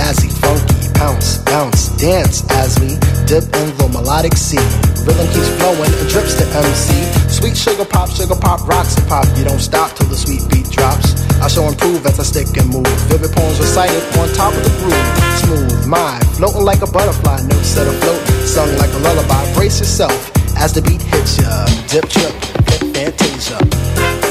Jazzy, 0.00 0.32
funky, 0.40 0.88
bounce, 0.96 1.38
bounce, 1.44 1.88
dance 2.00 2.40
as 2.56 2.78
we 2.80 2.96
dip 3.28 3.44
in 3.60 3.68
the 3.76 3.88
melodic 3.92 4.32
sea. 4.32 4.64
Rhythm 5.04 5.28
keeps 5.28 5.52
flowing, 5.60 5.92
it 6.00 6.08
drips 6.08 6.34
to 6.40 6.44
MC. 6.56 7.04
Sweet 7.28 7.56
sugar 7.56 7.84
pop, 7.84 8.08
sugar 8.08 8.34
pop, 8.34 8.66
rocks 8.66 8.96
and 8.96 9.06
pop. 9.08 9.26
You 9.36 9.44
don't 9.44 9.60
stop 9.60 9.92
till 9.96 10.08
the 10.08 10.16
sweet 10.16 10.40
beat 10.48 10.68
drops. 10.70 11.28
I 11.44 11.48
shall 11.48 11.68
improve 11.68 12.04
as 12.06 12.18
I 12.18 12.24
stick 12.24 12.48
and 12.56 12.68
move. 12.72 12.88
Vivid 13.12 13.32
poems 13.36 13.60
recited 13.60 14.02
on 14.16 14.28
top 14.32 14.56
of 14.56 14.62
the 14.64 14.72
groove. 14.80 15.10
Smooth, 15.44 15.86
mind, 15.86 16.24
floating 16.36 16.64
like 16.64 16.80
a 16.80 16.90
butterfly. 16.90 17.44
Notes 17.44 17.68
set 17.68 17.86
afloat, 17.86 18.20
sung 18.48 18.70
like 18.78 18.92
a 18.96 19.00
lullaby. 19.04 19.44
Brace 19.54 19.80
yourself 19.80 20.16
as 20.56 20.72
the 20.72 20.80
beat 20.80 21.02
hits 21.02 21.36
ya. 21.36 21.66
Dip, 21.92 22.08
trip, 22.08 22.32
hip, 22.72 22.82
fantasia. 22.96 24.29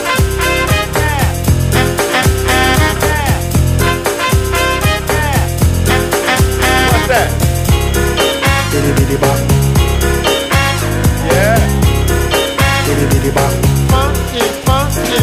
Bitty. 9.10 9.26
Yeah. 11.34 11.58
Bitty 12.86 13.06
bitty 13.10 13.32
bop. 13.34 13.50
Funky, 13.90 14.46
funky. 14.62 15.18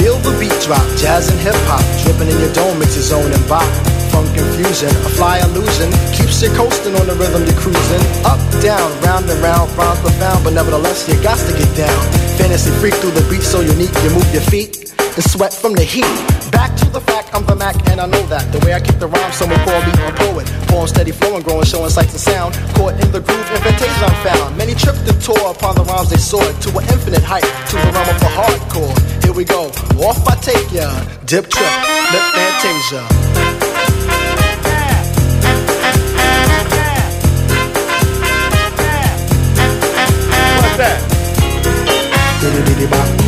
Feel 0.00 0.16
the 0.24 0.32
beat 0.40 0.56
drop, 0.64 0.80
jazz 0.96 1.28
and 1.28 1.38
hip 1.40 1.52
hop, 1.68 1.84
dripping 2.00 2.32
in 2.32 2.40
your 2.40 2.52
dome, 2.56 2.80
it's 2.80 2.96
your 2.96 3.04
zone 3.04 3.30
and 3.30 3.48
bop. 3.48 3.68
Funk 4.08 4.32
confusion, 4.32 4.88
a 5.04 5.10
fly 5.12 5.44
illusion, 5.44 5.92
keeps 6.16 6.40
you 6.40 6.48
coasting 6.56 6.96
on 6.96 7.06
the 7.06 7.14
rhythm 7.20 7.44
you're 7.44 7.60
cruising. 7.60 8.00
Up, 8.24 8.40
down, 8.64 8.88
round 9.04 9.28
and 9.28 9.40
round, 9.44 9.68
rhymes 9.76 10.00
profound, 10.00 10.42
but 10.44 10.54
nevertheless 10.54 11.06
you 11.06 11.14
got 11.22 11.36
to 11.36 11.52
get 11.52 11.68
down. 11.76 12.00
Fantasy 12.40 12.70
freak 12.80 12.94
through 12.94 13.12
the 13.12 13.24
beat 13.28 13.42
so 13.42 13.60
unique, 13.60 13.92
you 14.02 14.10
move 14.10 14.28
your 14.32 14.42
feet 14.48 14.81
and 15.14 15.24
sweat 15.24 15.52
from 15.52 15.72
the 15.74 15.82
heat. 15.84 16.08
Back 16.50 16.74
to 16.76 16.88
the 16.88 17.00
fact, 17.00 17.34
I'm 17.34 17.44
the 17.44 17.56
Mac 17.56 17.76
and 17.90 18.00
I 18.00 18.06
know 18.06 18.22
that. 18.32 18.50
The 18.52 18.58
way 18.64 18.72
I 18.74 18.80
kick 18.80 18.98
the 18.98 19.08
rhyme, 19.08 19.32
someone 19.32 19.58
call 19.64 19.80
me 19.84 19.92
a 19.92 20.12
poet. 20.16 20.46
Poem 20.68 20.86
steady 20.86 21.12
flowing, 21.12 21.42
growing, 21.42 21.64
showing 21.64 21.90
sights 21.90 22.12
and 22.12 22.20
sound. 22.20 22.54
Caught 22.76 22.96
in 23.02 23.12
the 23.12 23.20
groove, 23.20 23.48
invitation 23.52 24.02
I'm 24.04 24.16
found. 24.24 24.56
Many 24.56 24.74
tripped 24.74 25.04
and 25.08 25.20
tore 25.20 25.50
upon 25.50 25.74
the 25.76 25.84
rhymes 25.84 26.10
they 26.10 26.16
soared 26.16 26.56
to 26.62 26.68
an 26.78 26.84
infinite 26.88 27.22
height, 27.22 27.44
to 27.44 27.76
the 27.76 27.90
realm 27.92 28.08
of 28.08 28.18
the 28.20 28.30
hardcore. 28.32 28.96
Here 29.22 29.32
we 29.32 29.44
go, 29.44 29.68
off 30.00 30.26
I 30.28 30.36
take 30.40 30.72
ya. 30.72 30.88
Dip 31.26 31.48
trip, 31.48 31.72
lip 32.12 32.26
fantasia. 32.32 33.04
That? 42.90 43.21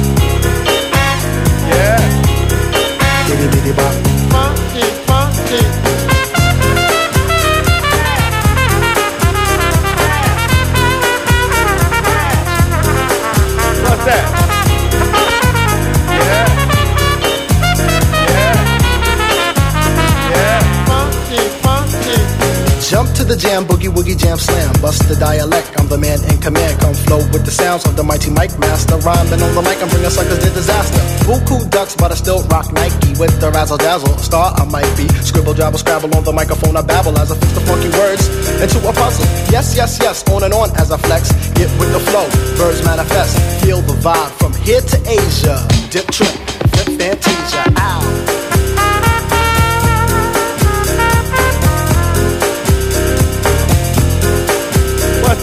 Woogie 24.34 24.40
slam. 24.40 24.72
Bust 24.82 25.08
the 25.08 25.16
dialect, 25.16 25.72
I'm 25.78 25.88
the 25.88 25.98
man 25.98 26.18
in 26.30 26.38
command. 26.40 26.80
Come 26.80 26.94
flow 26.94 27.18
with 27.32 27.44
the 27.44 27.50
sounds 27.50 27.86
of 27.86 27.96
the 27.96 28.02
mighty 28.02 28.30
Mike 28.30 28.56
Master. 28.58 28.96
Rhyming 28.98 29.42
on 29.42 29.54
the 29.54 29.62
mic, 29.62 29.82
I'm 29.82 29.88
bringing 29.88 30.10
suckers 30.10 30.38
to 30.38 30.50
disaster. 30.50 31.00
Buku 31.24 31.70
ducks, 31.70 31.94
but 31.96 32.12
I 32.12 32.14
still 32.14 32.42
rock 32.44 32.72
Nike 32.72 33.18
with 33.18 33.40
the 33.40 33.50
razzle 33.50 33.78
dazzle. 33.78 34.16
Star 34.18 34.52
I 34.56 34.64
might 34.64 34.90
be. 34.96 35.08
Scribble, 35.22 35.54
jabble, 35.54 35.78
scrabble 35.78 36.14
on 36.16 36.24
the 36.24 36.32
microphone. 36.32 36.76
I 36.76 36.82
babble 36.82 37.18
as 37.18 37.30
I 37.30 37.36
fix 37.36 37.52
the 37.52 37.60
funky 37.60 37.90
words 37.98 38.28
into 38.60 38.78
a 38.88 38.92
puzzle. 38.92 39.26
Yes, 39.50 39.76
yes, 39.76 39.98
yes, 40.00 40.22
on 40.30 40.42
and 40.42 40.54
on 40.54 40.70
as 40.76 40.90
I 40.90 40.98
flex. 40.98 41.32
Get 41.54 41.70
with 41.78 41.92
the 41.92 42.00
flow, 42.10 42.26
birds 42.56 42.84
manifest. 42.84 43.38
Feel 43.62 43.80
the 43.82 43.94
vibe 43.94 44.32
from 44.38 44.52
here 44.64 44.80
to 44.80 44.96
Asia. 45.08 45.56
Dip 45.90 46.06
trip, 46.10 46.34
flip 46.74 46.98
fantasia. 46.98 47.64
Ow. 47.76 48.43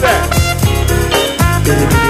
Baby 0.02 2.01